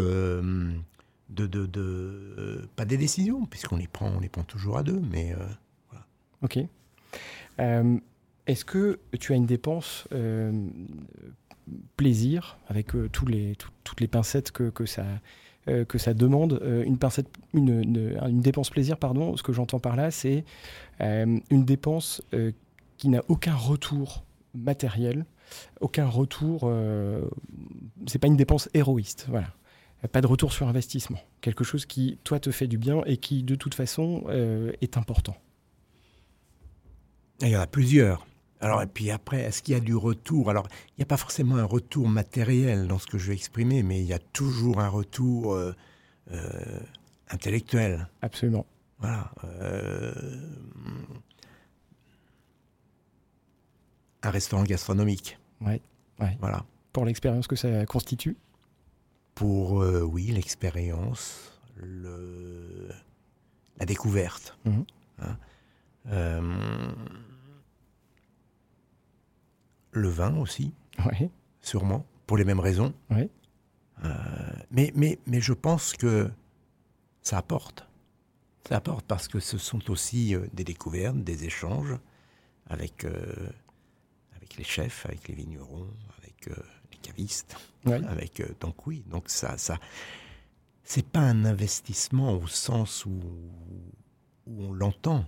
de, 1.35 1.47
de, 1.47 1.67
de 1.67 1.81
euh, 1.81 2.69
pas 2.77 2.85
des 2.85 2.97
décisions, 2.97 3.45
puisqu'on 3.47 3.77
les 3.77 3.89
prend, 3.89 4.09
on 4.11 4.21
les 4.21 4.29
prend 4.29 4.43
toujours 4.45 4.79
à 4.79 4.83
deux, 4.83 5.01
mais 5.11 5.33
euh, 5.33 5.97
Ok. 6.43 6.59
Euh, 7.61 7.99
Est-ce 8.47 8.65
que 8.65 8.99
tu 9.21 9.33
as 9.33 9.37
une 9.37 9.47
dépense 9.47 10.09
plaisir, 11.97 12.59
avec 12.69 12.93
les, 13.29 13.55
tout- 13.57 13.71
toutes 13.85 14.01
les 14.01 14.09
pincettes 14.09 14.51
que, 14.51 14.71
que 14.71 14.85
ça, 14.87 15.05
que 15.67 15.99
ça 15.99 16.13
demande, 16.15 16.61
une, 16.85 16.99
pincette, 16.99 17.29
une, 17.55 17.83
une- 17.85 18.41
dépense 18.41 18.71
plaisir, 18.71 18.97
pardon, 18.97 19.37
ce 19.37 19.43
que 19.43 19.53
j'entends 19.53 19.79
par 19.79 19.95
là, 19.97 20.11
c'est 20.11 20.45
une 21.01 21.65
dépense 21.65 22.23
qui 22.99 23.09
n'a 23.09 23.23
aucun 23.29 23.55
retour 23.55 24.25
matériel, 24.55 25.25
aucun 25.81 26.07
retour, 26.07 26.71
c'est 28.07 28.19
pas 28.19 28.27
une 28.27 28.37
dépense 28.37 28.69
héroïste, 28.75 29.27
voilà. 29.29 29.49
Pas 30.11 30.21
de 30.21 30.27
retour 30.27 30.53
sur 30.53 30.67
investissement. 30.67 31.19
Quelque 31.41 31.63
chose 31.65 31.87
qui, 31.87 32.19
toi, 32.25 32.41
te 32.41 32.51
fait 32.51 32.67
du 32.67 32.77
bien 32.77 33.03
et 33.07 33.19
qui, 33.19 33.43
de 33.45 33.55
toute 33.55 33.75
façon, 33.75 34.25
euh, 34.29 34.73
est 34.81 34.97
important. 34.97 35.37
il 37.41 37.49
y 37.49 37.57
en 37.57 37.61
a 37.61 37.67
plusieurs. 37.67 38.27
Alors, 38.61 38.83
et 38.83 38.87
puis 38.87 39.11
après, 39.11 39.41
est-ce 39.41 39.63
qu'il 39.63 39.75
y 39.75 39.77
a 39.77 39.81
du 39.81 39.95
retour? 39.95 40.51
Alors, 40.51 40.69
il 40.91 40.95
n'y 40.99 41.03
a 41.03 41.07
pas 41.07 41.17
forcément 41.17 41.57
un 41.57 41.65
retour 41.65 42.09
matériel 42.09 42.87
dans 42.87 42.99
ce 42.99 43.07
que 43.07 43.19
je 43.19 43.29
vais 43.29 43.35
exprimer, 43.35 43.83
mais 43.83 44.01
il 44.01 44.07
y 44.07 44.13
a 44.13 44.21
toujours 44.21 44.81
un 44.81 44.89
retour 44.89 45.55
euh, 45.55 45.75
euh, 46.31 46.81
intellectuel. 47.31 48.09
Absolument. 48.23 48.67
Voilà. 49.01 49.33
euh, 49.45 50.13
un 54.23 54.31
restaurant 54.31 54.63
gastronomique. 54.63 55.39
Ouais, 55.61 55.81
ouais. 56.21 56.37
Voilà. 56.41 56.65
Pour 56.93 57.05
l'expérience 57.05 57.49
que 57.49 57.57
ça 57.57 57.85
constitue. 57.87 58.37
Pour, 59.35 59.83
euh, 59.83 60.03
oui, 60.03 60.27
l'expérience, 60.27 61.59
le... 61.77 62.91
la 63.79 63.87
découverte. 63.87 64.57
Mhm. 64.65 64.85
Hein. 65.21 65.37
Euh, 66.09 66.93
le 69.93 70.09
vin 70.09 70.37
aussi, 70.39 70.73
Ouais. 71.05 71.31
sûrement, 71.61 72.05
pour 72.27 72.37
les 72.37 72.45
mêmes 72.45 72.61
raisons. 72.61 72.93
Ouais. 73.11 73.29
Euh, 74.05 74.11
mais, 74.71 74.93
mais, 74.95 75.19
mais 75.27 75.41
je 75.41 75.53
pense 75.53 75.93
que 75.95 76.31
ça 77.23 77.39
apporte. 77.39 77.87
Ça 78.69 78.77
apporte 78.77 79.07
parce 79.07 79.29
que 79.29 79.41
ce 79.41 79.59
sont 79.59 79.91
aussi 79.91 80.35
des 80.53 80.65
découvertes, 80.65 81.17
des 81.23 81.45
échanges 81.45 81.97
avec, 82.69 83.05
avec 84.37 84.57
les 84.57 84.65
chefs, 84.65 85.05
avec 85.07 85.27
les 85.29 85.35
vignerons, 85.35 85.89
avec 86.19 86.49
Avec, 87.87 88.41
euh, 88.41 88.47
donc 88.61 88.87
oui, 88.87 89.03
donc 89.11 89.29
ça, 89.29 89.59
ça 89.59 89.79
c'est 90.85 91.07
pas 91.07 91.21
un 91.21 91.45
investissement 91.45 92.33
au 92.35 92.47
sens 92.47 93.07
où, 93.07 93.21
où 94.47 94.63
on 94.65 94.73
l'entend 94.73 95.25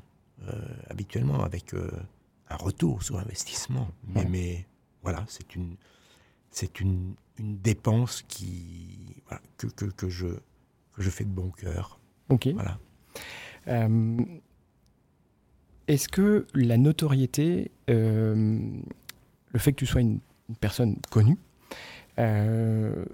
euh, 0.49 0.53
habituellement 0.89 1.43
avec 1.45 1.75
euh, 1.75 1.91
un 2.49 2.57
retour 2.57 3.03
sur 3.03 3.19
investissement. 3.19 3.89
Mais, 4.07 4.21
Ouais. 4.23 4.29
mais 4.29 4.67
voilà, 5.03 5.25
c'est 5.29 5.55
une, 5.57 5.77
c'est 6.51 6.81
une, 6.81 7.15
une 7.39 7.59
dépense 7.59 8.23
qui, 8.29 9.17
voilà, 9.27 9.43
que, 9.57 9.67
que, 9.69 9.85
que, 9.87 10.09
je, 10.09 10.27
que 10.95 11.03
je 11.03 11.11
fais 11.11 11.25
de 11.25 11.31
bon 11.31 11.51
cœur. 11.51 11.99
Ok. 12.29 12.49
Voilà. 12.55 12.79
Euh, 13.69 14.17
Est-ce 15.87 16.09
que 16.09 16.47
la 16.55 16.77
notoriété, 16.79 17.71
le 17.89 19.59
fait 19.59 19.73
que 19.73 19.79
tu 19.79 19.87
sois 19.87 20.01
une, 20.01 20.21
une 20.49 20.57
personne 20.57 20.97
connue, 21.11 21.39
euh, 22.19 23.05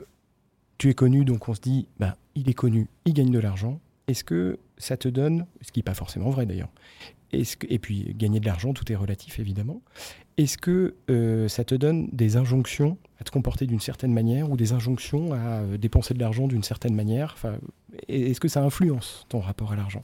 tu 0.78 0.88
es 0.88 0.94
connu, 0.94 1.24
donc 1.24 1.48
on 1.48 1.54
se 1.54 1.60
dit, 1.60 1.86
bah, 1.98 2.16
il 2.34 2.48
est 2.48 2.54
connu, 2.54 2.88
il 3.04 3.14
gagne 3.14 3.30
de 3.30 3.38
l'argent. 3.38 3.80
Est-ce 4.06 4.24
que 4.24 4.58
ça 4.78 4.96
te 4.96 5.08
donne, 5.08 5.46
ce 5.60 5.72
qui 5.72 5.80
n'est 5.80 5.84
pas 5.84 5.94
forcément 5.94 6.30
vrai 6.30 6.46
d'ailleurs, 6.46 6.70
et 7.32 7.78
puis 7.78 8.14
gagner 8.16 8.40
de 8.40 8.46
l'argent, 8.46 8.72
tout 8.72 8.90
est 8.90 8.96
relatif 8.96 9.38
évidemment. 9.38 9.82
Est-ce 10.36 10.58
que 10.58 10.94
euh, 11.10 11.48
ça 11.48 11.64
te 11.64 11.74
donne 11.74 12.08
des 12.12 12.36
injonctions 12.36 12.98
à 13.20 13.24
te 13.24 13.30
comporter 13.30 13.66
d'une 13.66 13.80
certaine 13.80 14.12
manière 14.12 14.50
ou 14.50 14.56
des 14.56 14.72
injonctions 14.72 15.32
à 15.32 15.60
euh, 15.60 15.76
dépenser 15.76 16.14
de 16.14 16.20
l'argent 16.20 16.48
d'une 16.48 16.62
certaine 16.62 16.94
manière? 16.94 17.36
Est-ce 18.08 18.40
que 18.40 18.48
ça 18.48 18.62
influence 18.64 19.26
ton 19.28 19.40
rapport 19.40 19.72
à 19.72 19.76
l'argent? 19.76 20.02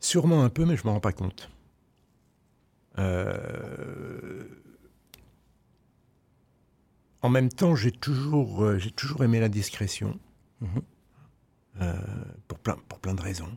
Sûrement 0.00 0.44
un 0.44 0.48
peu, 0.48 0.64
mais 0.64 0.76
je 0.76 0.82
ne 0.82 0.88
m'en 0.88 0.94
rends 0.94 1.00
pas 1.00 1.12
compte. 1.12 1.50
Euh, 2.98 4.42
en 7.22 7.28
même 7.28 7.48
temps, 7.48 7.74
j'ai 7.74 7.92
toujours, 7.92 8.64
euh, 8.64 8.78
j'ai 8.78 8.90
toujours 8.90 9.24
aimé 9.24 9.40
la 9.40 9.48
discrétion. 9.48 10.18
Mhm. 10.60 10.82
Euh, 11.80 11.96
pour, 12.48 12.58
plein, 12.58 12.76
pour 12.88 12.98
plein 12.98 13.14
de 13.14 13.22
raisons. 13.22 13.56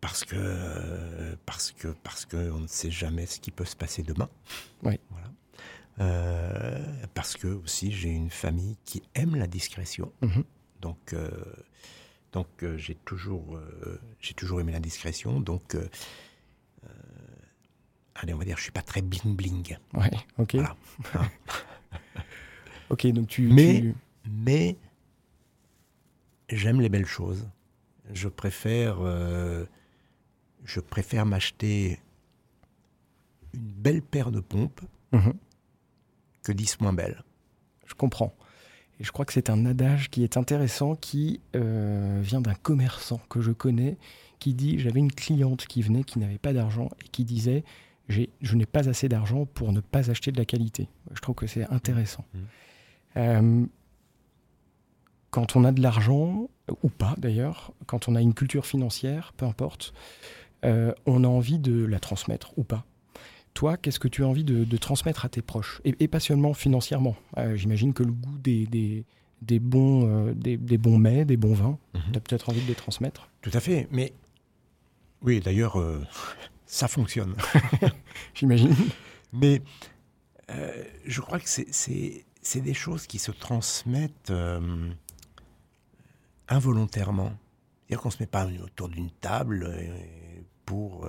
parce 0.00 0.24
que 0.24 1.36
parce 1.46 1.70
que 1.72 1.88
parce 2.02 2.24
que 2.26 2.50
on 2.50 2.60
ne 2.60 2.66
sait 2.66 2.90
jamais 2.90 3.26
ce 3.26 3.38
qui 3.40 3.50
peut 3.50 3.64
se 3.64 3.76
passer 3.76 4.02
demain. 4.02 4.28
Oui. 4.82 4.98
Voilà. 5.10 5.28
parce 7.14 7.36
que 7.36 7.46
aussi 7.46 7.92
j'ai 7.92 8.10
une 8.10 8.30
famille 8.30 8.76
qui 8.84 9.02
aime 9.14 9.36
la 9.36 9.46
discrétion. 9.46 10.12
Mhm. 10.22 10.44
Donc 10.80 11.14
donc 12.32 12.48
j'ai 12.76 12.96
toujours 12.96 13.60
j'ai 14.20 14.34
toujours 14.34 14.60
aimé 14.60 14.72
la 14.72 14.80
discrétion. 14.80 15.40
Donc 15.40 15.76
allez, 18.14 18.34
on 18.34 18.38
va 18.38 18.44
dire, 18.44 18.56
je 18.56 18.62
suis 18.62 18.72
pas 18.72 18.82
très 18.82 19.02
bling 19.02 19.36
bling. 19.36 19.76
Ouais, 19.94 20.10
ok. 20.38 20.56
ok, 22.90 23.06
donc 23.08 23.28
tu. 23.28 23.48
Mais, 23.48 23.94
mais 24.28 24.76
j'aime 26.48 26.80
les 26.80 26.88
belles 26.88 27.06
choses. 27.06 27.48
Je 28.12 28.28
préfère, 28.28 28.96
euh, 29.00 29.64
je 30.64 30.80
préfère 30.80 31.26
m'acheter 31.26 32.00
une 33.54 33.60
belle 33.60 34.02
paire 34.02 34.30
de 34.30 34.40
pompes 34.40 34.80
mhm. 35.12 35.34
que 36.42 36.52
dix 36.52 36.80
moins 36.80 36.92
belles. 36.92 37.22
Je 37.86 37.94
comprends. 37.94 38.34
Et 39.00 39.04
je 39.04 39.12
crois 39.12 39.24
que 39.24 39.32
c'est 39.32 39.50
un 39.50 39.66
adage 39.66 40.10
qui 40.10 40.22
est 40.22 40.36
intéressant, 40.36 40.94
qui 40.94 41.40
euh, 41.56 42.20
vient 42.22 42.40
d'un 42.40 42.54
commerçant 42.54 43.20
que 43.28 43.40
je 43.40 43.50
connais, 43.50 43.96
qui 44.38 44.54
dit 44.54 44.78
j'avais 44.78 45.00
une 45.00 45.12
cliente 45.12 45.66
qui 45.66 45.82
venait, 45.82 46.04
qui 46.04 46.18
n'avait 46.18 46.38
pas 46.38 46.52
d'argent 46.52 46.88
et 47.04 47.08
qui 47.08 47.24
disait 47.24 47.64
je 48.40 48.56
n'ai 48.56 48.66
pas 48.66 48.88
assez 48.88 49.08
d'argent 49.08 49.46
pour 49.46 49.72
ne 49.72 49.80
pas 49.80 50.10
acheter 50.10 50.32
de 50.32 50.38
la 50.38 50.44
qualité. 50.44 50.88
Je 51.12 51.20
trouve 51.20 51.34
que 51.34 51.46
c'est 51.46 51.64
intéressant. 51.70 52.24
Mmh. 52.34 52.38
Euh, 53.16 53.66
quand 55.30 55.56
on 55.56 55.64
a 55.64 55.72
de 55.72 55.80
l'argent, 55.80 56.48
ou 56.82 56.88
pas 56.88 57.14
d'ailleurs, 57.18 57.72
quand 57.86 58.08
on 58.08 58.14
a 58.14 58.20
une 58.20 58.34
culture 58.34 58.66
financière, 58.66 59.32
peu 59.36 59.46
importe, 59.46 59.92
euh, 60.64 60.92
on 61.06 61.24
a 61.24 61.28
envie 61.28 61.58
de 61.58 61.84
la 61.84 61.98
transmettre 61.98 62.56
ou 62.58 62.64
pas. 62.64 62.84
Toi, 63.54 63.76
qu'est-ce 63.76 64.00
que 64.00 64.08
tu 64.08 64.24
as 64.24 64.26
envie 64.26 64.44
de, 64.44 64.76
transmettre 64.76 65.24
à 65.26 65.28
tes 65.28 65.42
proches? 65.42 65.82
Et, 65.84 66.08
pas 66.08 66.20
seulement 66.20 66.54
financièrement. 66.54 67.16
Euh, 67.36 67.54
j'imagine 67.54 67.92
que 67.92 68.02
le 68.02 68.12
goût 68.12 68.38
des, 68.38 68.66
des, 69.42 69.58
bons, 69.58 70.32
des, 70.32 70.56
bons 70.56 70.96
mets, 70.96 71.26
des 71.26 71.36
bons 71.36 71.52
vins, 71.52 71.78
mmh. 71.92 71.98
tu 72.12 72.16
as 72.16 72.20
peut-être 72.20 72.48
envie 72.48 72.62
de 72.62 72.68
les 72.68 72.74
transmettre. 72.74 73.28
Tout 73.42 73.50
à 73.52 73.60
fait. 73.60 73.88
Mais 73.90 74.14
oui, 75.22 75.40
d'ailleurs, 75.40 75.76
ça 76.72 76.88
fonctionne. 76.88 77.36
J'imagine. 78.34 78.74
Mais 79.34 79.60
euh, 80.50 80.84
je 81.04 81.20
crois 81.20 81.38
que 81.38 81.46
c'est 81.46 82.60
des 82.60 82.74
choses 82.74 83.06
qui 83.06 83.18
se 83.18 83.30
transmettent 83.30 84.30
euh, 84.30 84.90
involontairement. 86.48 87.34
C'est-à-dire 87.82 88.00
qu'on 88.00 88.08
ne 88.08 88.12
se 88.14 88.22
met 88.22 88.26
pas 88.26 88.46
autour 88.46 88.88
d'une 88.88 89.10
table 89.10 89.66
euh, 89.68 89.98
pour 90.64 91.06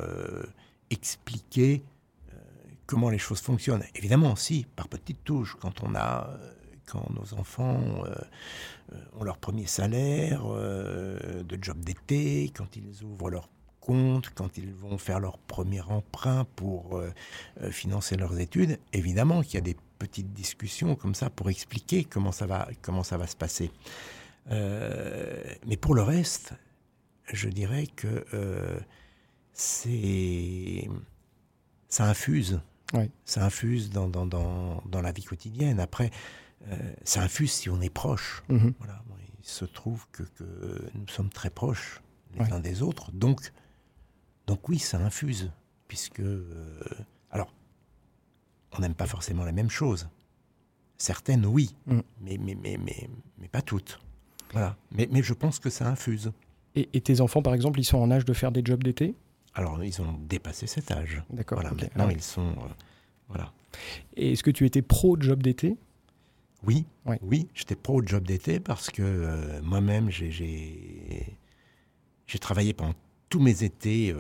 expliquer 0.90 1.82
comment 2.86 3.10
les 3.10 3.18
choses 3.18 3.40
fonctionnent. 3.40 3.86
Évidemment, 3.96 4.36
si, 4.36 4.66
par 4.76 4.90
petites 4.90 5.24
touches, 5.24 5.56
quand 5.56 5.82
on 5.82 5.96
a 5.96 6.30
quand 6.86 7.10
nos 7.12 7.40
enfants 7.40 7.80
ont 9.14 9.24
leur 9.24 9.38
premier 9.38 9.66
salaire 9.66 10.46
de 10.46 11.58
job 11.62 11.80
d'été, 11.80 12.52
quand 12.54 12.76
ils 12.76 13.04
ouvrent 13.04 13.30
leur 13.30 13.48
compte, 13.84 14.30
quand 14.34 14.58
ils 14.58 14.74
vont 14.74 14.98
faire 14.98 15.20
leur 15.20 15.38
premier 15.38 15.82
emprunt 15.82 16.46
pour 16.56 16.98
euh, 16.98 17.12
euh, 17.62 17.70
financer 17.70 18.16
leurs 18.16 18.40
études, 18.40 18.80
évidemment 18.94 19.42
qu'il 19.42 19.56
y 19.56 19.58
a 19.58 19.62
des 19.62 19.76
petites 20.00 20.32
discussions 20.32 20.96
comme 20.96 21.14
ça 21.14 21.30
pour 21.30 21.50
expliquer 21.50 22.06
comment 22.06 22.32
ça 22.32 22.46
va, 22.46 22.70
comment 22.82 23.04
ça 23.04 23.18
va 23.18 23.28
se 23.28 23.36
passer. 23.36 23.72
Euh, 24.52 25.44
mais 25.68 25.76
pour 25.76 25.96
le 25.96 26.02
reste, 26.02 26.54
je 27.32 27.50
dirais 27.50 27.88
que 27.88 28.26
c'est 29.52 30.90
ça 31.90 32.06
infuse. 32.06 32.62
Ça 33.26 33.44
infuse 33.44 33.90
dans, 33.90 34.08
dans, 34.08 34.26
dans, 34.26 34.82
dans, 34.86 35.02
la 35.02 35.12
vie 35.12 35.24
quotidienne. 35.24 35.80
Après, 35.80 36.12
ça 37.04 37.22
infuse 37.22 37.52
si 37.52 37.70
on 37.70 37.82
est 37.82 37.90
proche. 37.90 38.44
Mm-hmm. 38.50 38.74
Voilà. 38.80 39.04
il 39.40 39.48
se 39.48 39.66
trouve 39.66 40.06
que, 40.12 40.24
que, 40.24 40.90
nous 40.94 41.08
sommes 41.08 41.30
très 41.30 41.50
proches 41.50 42.02
les 42.38 42.52
uns 42.52 42.60
des 42.60 42.82
autres. 42.82 43.12
Donc, 43.12 43.52
donc 44.48 44.68
oui, 44.70 44.80
ça 44.80 45.00
infuse, 45.00 45.52
puisque... 45.88 46.20
Euh, 46.20 46.82
alors, 47.32 47.54
on 48.72 48.80
n'aime 48.80 48.96
pas 48.96 49.08
forcément 49.08 49.44
la 49.44 49.52
même 49.52 49.70
chose. 49.70 50.10
Certaines, 50.98 51.46
oui, 51.46 51.76
mm. 51.86 52.00
mais, 52.22 52.38
mais, 52.38 52.56
mais, 52.56 52.78
mais, 52.78 53.10
mais 53.38 53.48
pas 53.48 53.62
toutes. 53.62 54.00
Voilà. 54.52 54.76
Mais, 54.92 55.08
mais 55.12 55.24
je 55.24 55.34
pense 55.34 55.60
que 55.60 55.70
ça 55.70 55.88
infuse. 55.88 56.32
Et, 56.76 57.02
tes 57.02 57.22
enfants, 57.22 57.44
par 57.44 57.54
exemple, 57.54 57.80
ils 57.80 57.86
sont 57.86 58.00
en 58.00 58.10
âge 58.10 58.26
de 58.26 58.34
faire 58.34 58.52
des 58.52 58.62
jobs 58.66 58.84
d'été? 58.84 59.16
Alors, 59.54 59.84
ils 59.84 60.02
ont 60.02 60.14
dépassé 60.28 60.66
cet 60.66 60.90
âge. 60.92 61.22
D'accord. 61.30 61.60
Voilà, 61.62 61.76
Maintenant, 61.76 62.08
ah 62.10 62.12
ils 62.12 62.22
sont... 62.22 62.50
Euh, 62.50 62.74
voilà. 63.28 63.54
Et 64.16 64.32
est-ce 64.32 64.42
que 64.44 64.50
tu 64.50 64.66
étais 64.66 64.82
pro 64.82 65.16
job 65.20 65.44
d'été? 65.44 65.78
Oui, 66.66 66.86
oui, 67.22 67.50
j'étais 67.54 67.76
pro 67.76 68.02
job 68.06 68.26
d'été 68.26 68.60
parce 68.60 68.90
que 68.90 69.04
euh, 69.04 69.62
moi-même, 69.62 70.10
j'ai 70.10 71.36
travaillé 72.40 72.74
pendant 72.74 72.94
tous 73.34 73.40
mes 73.40 73.64
étés, 73.64 74.12
euh, 74.12 74.20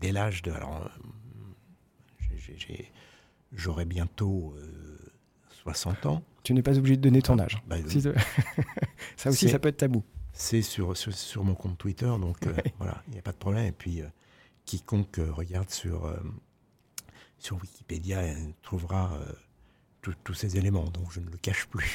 dès 0.00 0.10
l'âge 0.10 0.40
de... 0.40 0.50
Alors, 0.50 0.90
euh, 2.30 2.72
j'aurai 3.52 3.84
bientôt 3.84 4.56
60 5.50 6.06
euh, 6.06 6.08
ans. 6.08 6.22
Tu 6.44 6.54
n'es 6.54 6.62
pas 6.62 6.78
obligé 6.78 6.96
de 6.96 7.02
donner 7.02 7.20
ton 7.20 7.38
âge. 7.38 7.62
Bah, 7.66 7.76
ça 9.18 9.28
aussi, 9.28 9.50
ça 9.50 9.58
peut 9.58 9.68
être 9.68 9.76
tabou. 9.76 10.02
C'est 10.32 10.62
sur, 10.62 10.96
sur, 10.96 11.44
mon 11.44 11.54
compte 11.54 11.76
Twitter, 11.76 12.06
donc 12.06 12.38
voilà, 12.78 13.02
il 13.08 13.12
n'y 13.12 13.18
a 13.18 13.22
pas 13.22 13.32
de 13.32 13.36
problème. 13.36 13.66
Et 13.66 13.72
puis, 13.72 14.00
quiconque 14.64 15.18
regarde 15.18 15.68
sur, 15.68 16.10
sur 17.36 17.60
Wikipédia 17.60 18.22
trouvera 18.62 19.20
tous 20.24 20.34
ces 20.34 20.56
éléments, 20.56 20.84
donc 20.84 21.10
je 21.10 21.20
ne 21.20 21.26
le 21.26 21.36
cache 21.36 21.66
plus. 21.66 21.94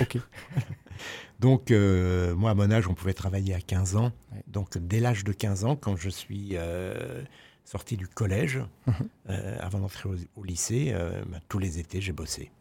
donc, 1.39 1.71
euh, 1.71 2.35
moi, 2.35 2.51
à 2.51 2.53
mon 2.53 2.71
âge, 2.71 2.87
on 2.87 2.93
pouvait 2.93 3.13
travailler 3.13 3.53
à 3.53 3.61
15 3.61 3.95
ans. 3.95 4.11
Donc, 4.47 4.77
dès 4.77 4.99
l'âge 4.99 5.23
de 5.23 5.31
15 5.31 5.65
ans, 5.65 5.75
quand 5.75 5.95
je 5.95 6.09
suis 6.09 6.51
euh, 6.53 7.23
sorti 7.65 7.97
du 7.97 8.07
collège, 8.07 8.59
mhm. 8.87 8.93
euh, 9.29 9.57
avant 9.59 9.79
d'entrer 9.79 10.09
au, 10.35 10.43
lycée, 10.43 10.95
bah, 11.27 11.39
tous 11.47 11.59
les 11.59 11.79
étés, 11.79 12.01
j'ai 12.01 12.13
bossé. 12.13 12.51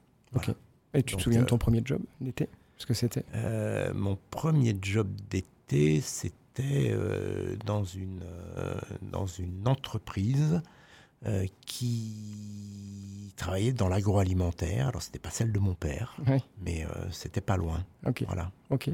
Et 0.94 1.02
tu 1.02 1.16
te 1.16 1.22
souviens 1.22 1.40
de 1.40 1.46
ton 1.46 1.58
premier 1.58 1.82
job 1.84 2.00
d'été 2.20 2.48
Ce 2.76 2.86
que 2.86 2.94
c'était? 2.94 3.24
Mon 3.94 4.18
premier 4.30 4.76
job 4.80 5.08
d'été, 5.30 6.00
c'était 6.00 6.94
dans, 7.64 7.84
une, 7.84 8.20
dans 9.02 9.26
une 9.26 9.66
entreprise 9.68 10.62
qui 11.66 13.32
travaillait 13.38 13.72
dans 13.72 13.88
l'agroalimentaire. 13.88 14.88
Alors, 14.88 15.02
c'était 15.02 15.18
pas 15.18 15.30
celle 15.30 15.52
de 15.52 15.58
mon 15.58 15.74
père, 15.74 16.16
mais 16.60 16.84
euh, 16.84 17.10
c'était 17.10 17.40
pas 17.40 17.56
loin. 17.56 17.84
Ok. 18.06 18.24
Voilà. 18.26 18.50
Ok. 18.70 18.90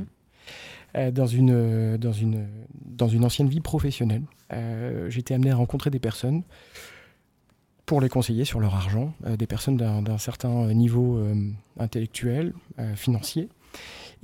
Euh, 0.96 1.10
dans, 1.10 1.26
une, 1.26 1.96
dans, 1.96 2.12
une, 2.12 2.46
dans 2.84 3.08
une 3.08 3.24
ancienne 3.24 3.48
vie 3.48 3.60
professionnelle, 3.60 4.22
euh, 4.52 5.10
j'étais 5.10 5.34
amené 5.34 5.50
à 5.50 5.56
rencontrer 5.56 5.90
des 5.90 5.98
personnes 5.98 6.42
pour 7.86 8.00
les 8.00 8.08
conseiller 8.08 8.44
sur 8.44 8.60
leur 8.60 8.74
argent, 8.74 9.12
des 9.26 9.46
personnes 9.46 9.76
d'un 9.76 10.18
certain 10.18 10.72
niveau 10.72 11.22
intellectuel, 11.78 12.54
financier. 12.94 13.50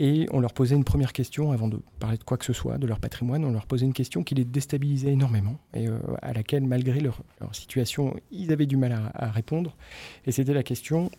Et 0.03 0.27
on 0.33 0.41
leur 0.41 0.55
posait 0.55 0.75
une 0.75 0.85
première 0.85 1.13
question 1.13 1.53
avant 1.53 1.69
de 1.69 1.79
parler 1.99 2.17
de 2.17 2.25
quoi 2.25 2.39
que 2.39 2.47
ce 2.47 2.55
soit, 2.55 2.79
de 2.79 2.87
leur 2.87 3.01
patrimoine. 3.01 3.45
On 3.45 3.53
leur 3.53 3.67
posait 3.67 3.85
une 3.85 3.93
question 3.93 4.25
qui 4.25 4.35
les 4.35 4.47
déstabilisait 4.47 5.13
énormément 5.13 5.59
et 5.75 5.89
euh, 5.89 5.99
à 6.23 6.33
laquelle, 6.33 6.63
malgré 6.63 7.01
leur, 7.01 7.21
situation, 7.53 8.17
ils 8.31 8.51
avaient 8.51 8.65
du 8.65 8.79
mal 8.79 8.99
à, 9.13 9.31
répondre. 9.31 9.77
Et 10.25 10.33
c'était 10.33 10.55
la 10.55 10.63
question 10.63 11.11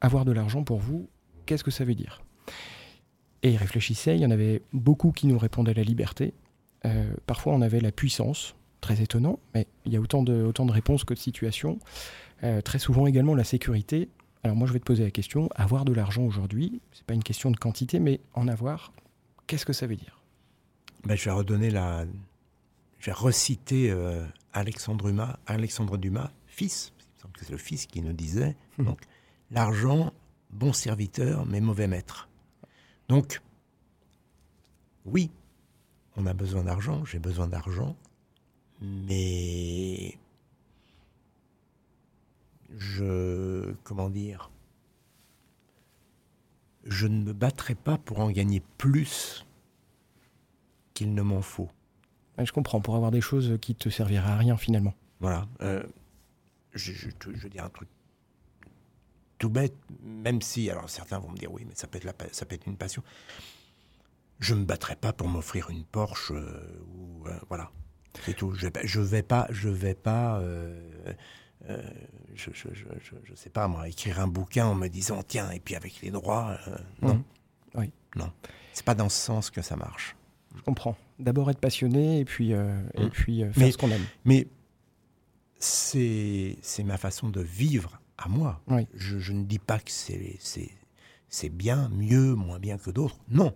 avoir 0.00 0.24
de 0.24 0.32
l'argent 0.32 0.64
pour 0.64 0.78
vous, 0.78 1.06
qu'est-ce 1.44 1.62
que 1.62 1.70
ça 1.70 1.84
veut 1.84 1.94
dire? 1.94 2.22
Et 3.42 3.50
ils 3.50 3.56
réfléchissaient. 3.58 4.16
Il 4.16 4.22
y 4.22 4.26
en 4.26 4.30
avait 4.30 4.62
beaucoup 4.72 5.12
qui 5.12 5.26
nous 5.26 5.38
répondaient 5.38 5.74
la 5.74 5.82
liberté. 5.82 6.32
Euh, 6.86 7.04
parfois, 7.26 7.52
on 7.52 7.60
avait 7.60 7.80
la 7.80 7.92
puissance, 7.92 8.54
très 8.80 9.02
étonnant, 9.02 9.38
mais 9.54 9.66
il 9.84 9.92
y 9.92 9.96
a 9.98 10.00
autant 10.00 10.22
de, 10.22 10.44
autant 10.44 10.64
de 10.64 10.72
réponses 10.72 11.04
que 11.04 11.12
de 11.12 11.18
situations. 11.18 11.78
Euh, 12.42 12.62
très 12.62 12.78
souvent 12.78 13.06
également 13.06 13.34
la 13.34 13.44
sécurité 13.44 14.08
alors 14.44 14.56
moi, 14.56 14.68
je 14.68 14.74
vais 14.74 14.78
te 14.78 14.84
poser 14.84 15.04
la 15.04 15.10
question, 15.10 15.48
avoir 15.54 15.86
de 15.86 15.92
l'argent 15.94 16.22
aujourd'hui, 16.22 16.82
ce 16.92 17.00
n'est 17.00 17.04
pas 17.06 17.14
une 17.14 17.22
question 17.22 17.50
de 17.50 17.56
quantité, 17.56 17.98
mais 17.98 18.20
en 18.34 18.46
avoir, 18.46 18.92
qu'est-ce 19.46 19.64
que 19.64 19.72
ça 19.72 19.86
veut 19.86 19.96
dire? 19.96 20.20
Ben, 21.04 21.16
Je 21.16 21.24
vais 21.24 21.30
redonner 21.30 21.70
la... 21.70 22.04
je 22.98 23.06
vais 23.06 23.12
reciter 23.12 23.90
euh, 23.90 24.22
Alexandre, 24.52 25.06
Dumas, 25.06 25.38
Alexandre 25.46 25.96
Dumas, 25.96 26.30
fils, 26.46 26.92
c'est 27.40 27.50
le 27.50 27.56
fils 27.56 27.86
qui 27.86 28.02
nous 28.02 28.12
disait, 28.12 28.54
donc, 28.78 29.00
l'argent, 29.50 30.12
bon 30.50 30.74
serviteur, 30.74 31.46
mais 31.46 31.62
mauvais 31.62 31.88
maître. 31.88 32.28
Donc, 33.08 33.40
oui, 35.06 35.30
on 36.16 36.26
a 36.26 36.34
besoin 36.34 36.64
d'argent, 36.64 37.02
j'ai 37.06 37.18
besoin 37.18 37.48
d'argent, 37.48 37.96
mais 38.82 40.18
je, 42.76 43.72
comment 43.84 44.10
dire, 44.10 44.50
je 46.84 47.06
ne 47.06 47.22
me 47.22 47.32
battrai 47.32 47.74
pas 47.74 47.98
pour 47.98 48.20
en 48.20 48.30
gagner 48.30 48.62
plus 48.78 49.46
qu'il 50.92 51.14
ne 51.14 51.22
m'en 51.22 51.42
faut. 51.42 51.70
Je 52.38 52.50
comprends, 52.52 52.80
pour 52.80 52.96
avoir 52.96 53.10
des 53.10 53.20
choses 53.20 53.58
qui 53.60 53.74
te 53.74 53.88
serviraient 53.88 54.30
à 54.30 54.36
rien 54.36 54.56
finalement. 54.56 54.94
Voilà. 55.20 55.46
euh, 55.62 55.82
je, 56.72 56.92
je, 56.92 57.10
te- 57.10 57.32
je 57.32 57.40
veux 57.42 57.48
dire 57.50 57.64
un 57.64 57.70
truc 57.70 57.88
tout 59.38 59.48
bête, 59.48 59.74
même 60.02 60.42
si, 60.42 60.70
alors 60.70 60.88
certains 60.90 61.18
vont 61.18 61.30
me 61.30 61.36
dire 61.36 61.52
oui, 61.52 61.64
mais 61.66 61.74
ça 61.74 61.86
peut 61.86 61.98
être, 61.98 62.04
la 62.04 62.14
ça 62.32 62.46
peut 62.46 62.54
être 62.54 62.66
une 62.66 62.76
passion. 62.76 63.02
Je 64.40 64.54
ne 64.54 64.60
me 64.60 64.64
battrai 64.64 64.96
pas 64.96 65.12
pour 65.12 65.28
m'offrir 65.28 65.70
une 65.70 65.84
Porsche 65.84 66.32
euh, 66.32 66.82
ou 66.96 67.26
euh, 67.28 67.38
voilà. 67.48 67.70
C'est 68.24 68.34
tout. 68.34 68.52
Je 68.54 68.62
vais 68.62 68.70
pas, 68.70 68.80
je 68.84 69.00
vais 69.00 69.22
pas, 69.22 69.46
je 69.50 69.68
vais 69.68 69.94
pas, 69.94 70.40
euh, 71.68 71.82
je, 72.34 72.50
je, 72.52 72.68
je, 72.74 72.84
je- 73.00 73.14
je 73.24 73.34
sais 73.34 73.50
pas 73.50 73.68
moi, 73.68 73.88
écrire 73.88 74.20
un 74.20 74.26
bouquin 74.28 74.66
en 74.66 74.74
me 74.74 74.88
disant 74.88 75.22
tiens 75.22 75.50
et 75.50 75.60
puis 75.60 75.74
avec 75.76 76.00
les 76.02 76.10
droits, 76.10 76.58
euh, 76.68 76.76
non, 77.02 77.14
Mhm. 77.14 77.22
Oui. 77.76 77.90
non, 78.16 78.30
c'est 78.72 78.84
pas 78.84 78.94
dans 78.94 79.08
ce 79.08 79.16
sens 79.18 79.50
que 79.50 79.62
ça 79.62 79.76
marche. 79.76 80.14
Je 80.56 80.62
comprends. 80.62 80.96
D'abord 81.18 81.50
être 81.50 81.58
passionné 81.60 82.20
et 82.20 82.24
puis, 82.24 82.52
euh, 82.52 82.80
et 82.94 83.08
puis 83.08 83.42
euh, 83.42 83.52
faire 83.52 83.64
Mais- 83.64 83.72
ce 83.72 83.78
qu'on 83.78 83.90
aime. 83.90 84.04
Mais 84.24 84.46
c'est 85.58 86.56
ma 86.84 86.98
façon 86.98 87.28
de 87.30 87.40
vivre 87.40 88.00
à 88.18 88.28
moi. 88.28 88.60
Oui. 88.68 88.86
Je, 88.94 89.18
je 89.18 89.32
ne 89.32 89.44
dis 89.44 89.58
pas 89.58 89.78
que 89.78 89.90
c'est 89.90 91.48
bien, 91.50 91.88
mieux, 91.90 92.34
moins 92.34 92.58
bien 92.58 92.78
que 92.78 92.90
d'autres. 92.90 93.16
Non, 93.28 93.54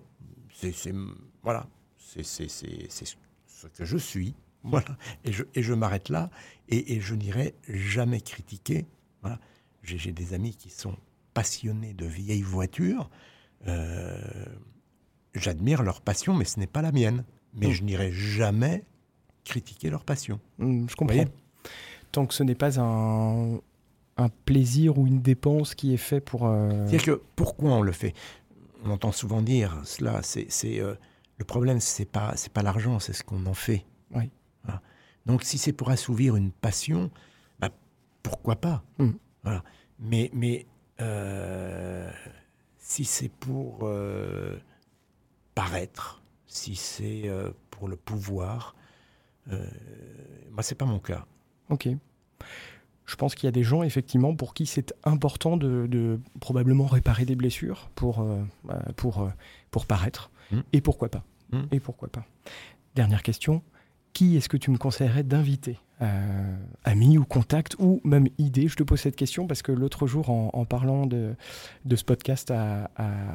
c'est 0.55 0.75
voilà, 1.43 1.67
c'est 1.99 2.23
ce 2.25 3.67
que 3.75 3.85
je 3.85 3.97
suis. 3.99 4.35
Voilà, 4.65 4.97
et 5.25 5.33
je 5.33 5.45
et 5.55 5.63
je 5.63 5.73
m'arrête 5.73 6.09
là 6.09 6.31
et, 6.69 6.95
et 6.95 7.01
je 7.01 7.15
n'irai 7.15 7.55
jamais 7.69 8.21
critiquer. 8.21 8.87
Voilà, 9.23 9.39
j'ai 9.83 10.13
des 10.13 10.35
amis 10.35 10.55
qui 10.57 10.69
sont 10.71 10.97
passionnés 11.33 11.95
de 11.95 12.05
vieilles 12.07 12.43
voitures. 12.43 13.09
Euh, 13.67 14.21
J'admire 15.35 15.83
leur 15.83 16.01
passion, 16.01 16.35
mais 16.35 16.45
ce 16.45 16.59
n'est 16.59 16.67
pas 16.67 16.83
la 16.83 16.91
mienne. 16.93 17.25
Mais 17.55 17.69
Mm. 17.69 17.73
je 17.73 17.83
n'irai 17.85 18.13
jamais 18.13 18.85
critiquer 19.45 19.91
leur 19.91 20.05
passion. 20.05 20.41
Mm, 20.59 20.87
Je 20.89 20.97
comprends. 20.97 21.25
Tant 22.13 22.27
que 22.27 22.35
ce 22.35 22.43
n'est 22.43 22.55
pas 22.55 22.81
un, 22.81 23.59
un 24.17 24.29
plaisir 24.45 24.99
ou 24.99 25.07
une 25.07 25.21
dépense 25.23 25.75
qui 25.75 25.93
est 25.95 25.99
fait 25.99 26.21
pour. 26.21 26.47
euh, 26.47 26.71
C'est-à-dire 26.87 27.05
que 27.05 27.23
pourquoi 27.37 27.73
on 27.73 27.83
le 27.83 27.93
fait? 27.93 28.15
On 28.85 28.91
entend 28.91 29.13
souvent 29.13 29.43
dire 29.43 29.81
cela. 29.85 30.23
C'est 30.23 30.47
c'est, 30.51 30.81
euh, 30.81 30.95
le 31.37 31.45
problème, 31.45 31.81
c'est 31.81 32.05
pas 32.11 32.33
c'est 32.37 32.53
pas 32.53 32.63
l'argent, 32.63 32.99
c'est 32.99 33.13
ce 33.13 33.23
qu'on 33.23 33.45
en 33.47 33.55
fait. 33.55 33.85
Oui. 34.15 34.31
Voilà. 34.69 34.83
Donc 35.27 35.43
si 35.43 35.59
c'est 35.59 35.73
pour 35.73 35.91
assouvir 35.91 36.37
une 36.37 36.53
passion, 36.53 37.11
bah, 37.59 37.71
pourquoi 38.23 38.57
pas? 38.57 38.85
Mm. 38.99 39.11
Voilà. 39.43 39.65
Mais 39.99 40.31
mais 40.33 40.67
euh, 41.01 42.11
si 42.79 43.05
c'est 43.05 43.29
pour 43.29 43.81
euh, 43.83 44.57
paraître, 45.55 46.23
si 46.47 46.77
c'est 46.77 47.23
euh, 47.29 47.51
pour 47.71 47.89
le 47.89 47.97
pouvoir, 47.97 48.75
moi 50.51 50.63
c'est 50.63 50.75
pas 50.75 50.85
mon 50.85 50.99
cas. 50.99 51.25
Ok. 51.71 51.89
Je 53.07 53.17
pense 53.17 53.35
qu'il 53.35 53.47
y 53.47 53.49
a 53.49 53.53
des 53.53 53.63
gens, 53.63 53.83
effectivement, 53.83 54.37
pour 54.37 54.53
qui 54.53 54.67
c'est 54.67 54.95
important 55.03 55.57
de, 55.57 55.87
de 55.87 56.21
probablement 56.41 56.85
réparer 56.85 57.25
des 57.25 57.35
blessures 57.35 57.91
pour, 57.95 58.23
pour, 58.97 59.31
pour 59.71 59.87
paraître. 59.87 60.31
Mm. 60.53 60.61
Et 60.75 60.81
pourquoi 60.83 61.09
pas 61.09 61.25
Mm. 61.53 61.63
Et 61.73 61.81
pourquoi 61.81 62.09
pas 62.09 62.27
Dernière 62.95 63.23
question. 63.23 63.63
Qui 64.19 64.37
est-ce 64.37 64.49
que 64.49 64.57
tu 64.57 64.73
me 64.73 64.79
conseillerais 64.79 65.23
d'inviter 65.23 65.79
Euh, 66.03 66.57
Ami 66.83 67.19
ou 67.19 67.25
contact 67.25 67.77
ou 67.79 68.01
même 68.03 68.27
idée 68.39 68.67
Je 68.67 68.75
te 68.75 68.83
pose 68.83 68.99
cette 68.99 69.15
question 69.15 69.47
parce 69.47 69.63
que 69.63 69.71
l'autre 69.71 70.09
jour, 70.09 70.29
en, 70.31 70.65
parlant 70.65 71.07
de, 71.07 71.37
ce 71.89 72.03
podcast 72.03 72.51
à, 72.51 72.91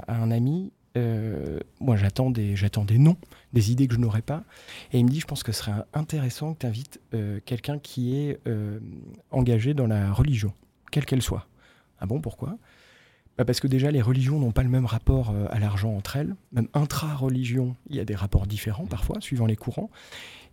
un 0.09 0.29
ami, 0.29 0.73
euh, 0.97 1.57
moi 1.79 1.95
j'attends 1.95 2.31
des, 2.31 2.57
j'attends 2.57 2.83
des 2.83 2.97
noms, 2.97 3.15
des 3.53 3.71
idées 3.71 3.87
que 3.87 3.93
je 3.93 3.99
n'aurais 4.01 4.21
pas. 4.21 4.43
Et 4.91 4.99
il 4.99 5.05
me 5.05 5.09
dit, 5.09 5.21
je 5.21 5.25
pense 5.25 5.41
que 5.41 5.53
ce 5.53 5.59
serait 5.59 5.85
intéressant 5.93 6.53
que 6.53 6.59
tu 6.59 6.65
invites 6.65 6.99
quelqu'un 7.45 7.79
qui 7.79 8.17
est 8.17 8.41
euh, 8.45 8.81
engagé 9.31 9.73
dans 9.73 9.87
la 9.87 10.11
religion, 10.11 10.51
quelle 10.91 11.05
qu'elle 11.05 11.21
soit. 11.21 11.47
Ah 12.01 12.07
bon, 12.07 12.19
pourquoi? 12.19 12.57
Bah 13.37 13.45
Parce 13.45 13.59
que 13.59 13.67
déjà, 13.67 13.89
les 13.89 14.01
religions 14.01 14.39
n'ont 14.39 14.51
pas 14.51 14.63
le 14.63 14.69
même 14.69 14.85
rapport 14.85 15.31
euh, 15.31 15.47
à 15.49 15.59
l'argent 15.59 15.95
entre 15.95 16.17
elles. 16.17 16.35
Même 16.51 16.67
intra-religion, 16.73 17.75
il 17.89 17.95
y 17.95 17.99
a 17.99 18.05
des 18.05 18.15
rapports 18.15 18.45
différents 18.45 18.85
parfois, 18.85 19.19
suivant 19.21 19.47
les 19.47 19.55
courants. 19.55 19.89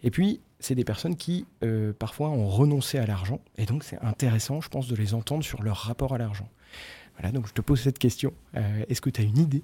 Et 0.03 0.11
puis, 0.11 0.41
c'est 0.61 0.75
des 0.75 0.85
personnes 0.85 1.17
qui, 1.17 1.47
euh, 1.63 1.93
parfois, 1.93 2.31
ont 2.31 2.49
renoncé 2.49 2.99
à 2.99 3.05
l'argent. 3.07 3.41
Et 3.59 3.67
donc, 3.67 3.85
c'est 3.85 3.99
intéressant, 4.01 4.61
je 4.61 4.69
pense, 4.69 4.89
de 4.89 4.97
les 4.97 5.13
entendre 5.13 5.45
sur 5.45 5.63
leur 5.63 5.77
rapport 5.77 6.15
à 6.15 6.19
l'argent. 6.19 6.49
Voilà, 7.19 7.33
donc 7.33 7.47
je 7.49 7.53
te 7.53 7.61
pose 7.61 7.81
cette 7.81 7.99
question. 7.99 8.33
Euh, 8.57 8.85
Est-ce 8.89 9.03
que 9.03 9.11
tu 9.11 9.21
as 9.21 9.25
une 9.25 9.39
idée? 9.39 9.63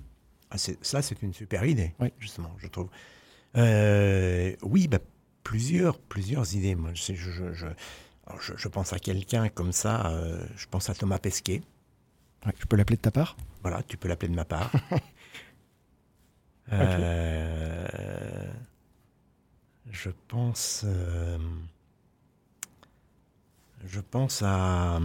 Ah, 0.50 0.58
ça, 0.58 1.02
c'est 1.02 1.22
une 1.22 1.32
super 1.32 1.64
idée, 1.64 1.94
Oui. 2.00 2.12
justement, 2.18 2.52
je 2.58 2.66
trouve. 2.68 2.88
Euh, 3.56 4.54
oui, 4.62 4.88
bah, 4.88 4.98
plusieurs, 5.42 5.98
plusieurs 5.98 6.54
idées. 6.54 6.74
Moi, 6.74 6.90
je, 6.92 8.68
pense 8.68 8.92
à 8.92 8.98
quelqu'un 8.98 9.48
comme 9.48 9.72
ça, 9.72 10.12
je 10.56 10.66
pense 10.70 10.90
à 10.90 10.94
Thomas 10.94 11.18
Pesquet. 11.18 11.62
Ouais, 12.46 12.52
Je 12.58 12.64
peux 12.66 12.76
l'appeler 12.76 12.96
de 12.96 13.02
ta 13.02 13.10
part? 13.10 13.36
Voilà, 13.62 13.82
tu 13.82 13.96
peux 13.96 14.08
l'appeler 14.08 14.28
de 14.30 14.36
ma 14.36 14.44
part. 14.44 14.70
Euh, 16.72 18.52
je 19.88 20.10
pense. 20.26 20.82
euh, 20.84 21.38
je 23.84 24.00
pense 24.00 24.42
à 24.44 24.98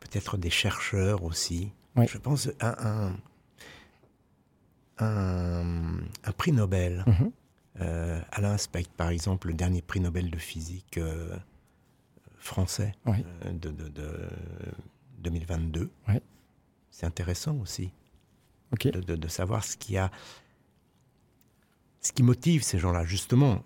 peut-être 0.00 0.36
des 0.36 0.50
chercheurs 0.50 1.24
aussi. 1.24 1.72
Ouais. 1.96 2.06
Je 2.06 2.18
pense 2.18 2.50
à 2.60 2.86
un, 2.86 3.16
un, 4.98 5.96
un 6.24 6.32
prix 6.36 6.52
Nobel. 6.52 7.04
Mhm. 7.06 7.32
Euh, 7.80 8.20
Alain 8.30 8.58
Specht, 8.58 8.92
par 8.92 9.08
exemple, 9.08 9.48
le 9.48 9.54
dernier 9.54 9.80
prix 9.80 10.00
Nobel 10.00 10.30
de 10.30 10.38
physique 10.38 10.98
euh, 10.98 11.34
français 12.36 12.94
Oui. 13.06 13.24
euh, 13.46 13.52
de, 13.52 13.70
de- 13.70 13.88
de 13.88 14.28
2022. 15.24 15.90
Ouais. 16.08 16.22
C'est 16.90 17.06
intéressant 17.06 17.56
aussi 17.56 17.90
de, 18.92 19.00
de- 19.00 19.16
de 19.16 19.28
savoir 19.28 19.64
ce 19.64 19.76
qui 19.76 19.96
a, 19.98 20.10
ce 22.00 22.12
qui 22.12 22.22
motive 22.22 22.62
ces 22.62 22.78
gens-là. 22.78 23.04
Justement, 23.04 23.62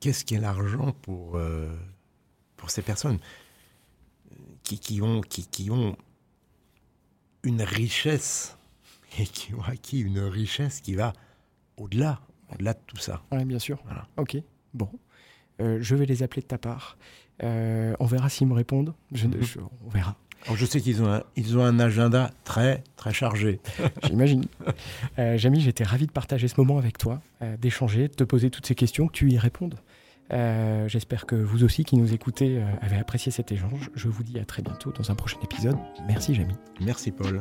qu'est-ce 0.00 0.24
qu'est 0.24 0.38
l'argent 0.40 0.92
pour 1.02 1.36
euh, 1.36 1.74
pour 2.56 2.70
ces 2.70 2.82
personnes 2.82 3.18
qui, 4.62 4.78
qui 4.78 5.02
ont 5.02 5.20
qui, 5.20 5.46
qui 5.46 5.70
ont 5.70 5.96
une 7.42 7.62
richesse 7.62 8.56
et 9.18 9.24
qui 9.24 9.54
ont 9.54 9.62
acquis 9.62 10.00
une 10.00 10.20
richesse 10.20 10.80
qui 10.80 10.94
va 10.94 11.12
au-delà, 11.76 12.20
au-delà 12.52 12.74
de 12.74 12.80
tout 12.86 12.96
ça? 12.98 13.22
Oui, 13.32 13.44
bien 13.44 13.58
sûr. 13.58 13.80
Voilà. 13.84 14.06
Ok, 14.16 14.36
bon. 14.74 14.88
Euh, 15.60 15.78
je 15.80 15.94
vais 15.94 16.06
les 16.06 16.22
appeler 16.22 16.42
de 16.42 16.46
ta 16.48 16.58
part. 16.58 16.96
Euh, 17.42 17.94
on 18.00 18.06
verra 18.06 18.28
s'ils 18.28 18.46
me 18.48 18.54
répondent. 18.54 18.94
Je, 19.12 19.28
je- 19.40 19.58
on 19.84 19.88
verra, 19.88 20.16
Alors, 20.44 20.56
je 20.56 20.66
sais 20.66 20.80
qu'ils 20.80 21.02
ont 21.02 21.10
un, 21.10 21.22
ils 21.36 21.56
ont 21.56 21.64
un 21.64 21.78
agenda 21.80 22.30
très 22.44 22.84
très 22.96 23.12
chargé. 23.12 23.60
j'imagine. 24.04 24.44
Euh, 25.18 25.38
Jamy, 25.38 25.60
j'étais 25.60 25.84
ravi 25.84 26.06
de 26.06 26.12
partager 26.12 26.48
ce 26.48 26.54
moment 26.58 26.78
avec 26.78 26.98
toi, 26.98 27.22
euh, 27.42 27.56
d'échanger, 27.56 28.08
de 28.08 28.14
te 28.14 28.24
poser 28.24 28.50
toutes 28.50 28.66
ces 28.66 28.74
questions, 28.74 29.06
que 29.06 29.12
tu 29.12 29.30
y 29.30 29.38
répondes. 29.38 29.76
Euh, 30.32 30.88
J'espère 30.88 31.26
que 31.26 31.34
vous 31.34 31.64
aussi 31.64 31.84
qui 31.84 31.96
nous 31.96 32.14
écoutez 32.14 32.58
euh, 32.58 32.64
avez 32.80 32.96
apprécié 32.96 33.30
cet 33.30 33.52
échange. 33.52 33.90
Je 33.94 34.08
vous 34.08 34.22
dis 34.22 34.38
à 34.38 34.44
très 34.44 34.62
bientôt 34.62 34.92
dans 34.92 35.10
un 35.10 35.14
prochain 35.14 35.38
épisode. 35.42 35.76
Merci 36.06 36.34
Jamy. 36.34 36.54
Merci 36.80 37.10
Paul. 37.10 37.40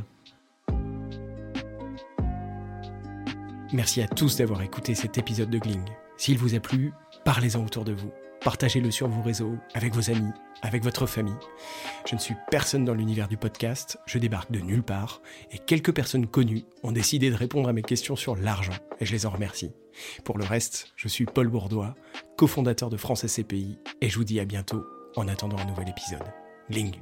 Merci 3.72 4.02
à 4.02 4.08
tous 4.08 4.38
d'avoir 4.38 4.62
écouté 4.62 4.96
cet 4.96 5.18
épisode 5.18 5.50
de 5.50 5.58
Gling. 5.58 5.84
S'il 6.18 6.38
vous 6.38 6.56
a 6.56 6.60
plu, 6.60 6.94
parlez-en 7.26 7.64
autour 7.66 7.86
de 7.86 7.94
vous. 7.94 8.12
Partagez-le 8.44 8.92
sur 8.92 9.08
vos 9.08 9.22
réseaux, 9.22 9.58
avec 9.74 9.94
vos 9.94 10.12
amis, 10.12 10.32
avec 10.62 10.84
votre 10.84 11.06
famille. 11.06 11.34
Je 12.06 12.16
ne 12.16 12.20
suis 12.20 12.36
personne 12.52 12.84
dans 12.84 12.94
l'univers 12.94 13.30
du 13.30 13.38
podcast, 13.38 13.98
je 14.06 14.18
débarque 14.18 14.52
de 14.52 14.60
nulle 14.60 14.84
part, 14.84 15.22
et 15.52 15.58
quelques 15.58 15.94
personnes 15.94 16.28
connues 16.28 16.66
ont 16.84 16.92
décidé 16.92 17.30
de 17.30 17.36
répondre 17.36 17.70
à 17.70 17.74
mes 17.74 17.82
questions 17.82 18.18
sur 18.18 18.36
l'argent, 18.36 18.74
et 19.00 19.06
je 19.06 19.14
les 19.14 19.26
en 19.26 19.30
remercie. 19.30 19.72
Pour 20.26 20.38
le 20.38 20.44
reste, 20.44 20.92
je 20.98 21.08
suis 21.08 21.26
Paul 21.26 21.48
Bourdois, 21.48 21.96
cofondateur 22.38 22.90
de 22.90 22.98
France 22.98 23.26
SCPI, 23.26 23.80
et 24.02 24.10
je 24.10 24.18
vous 24.18 24.26
dis 24.26 24.42
à 24.42 24.46
bientôt 24.46 24.84
en 25.16 25.30
attendant 25.30 25.58
un 25.58 25.66
nouvel 25.66 25.88
épisode. 25.88 26.24
Gling 26.70 26.96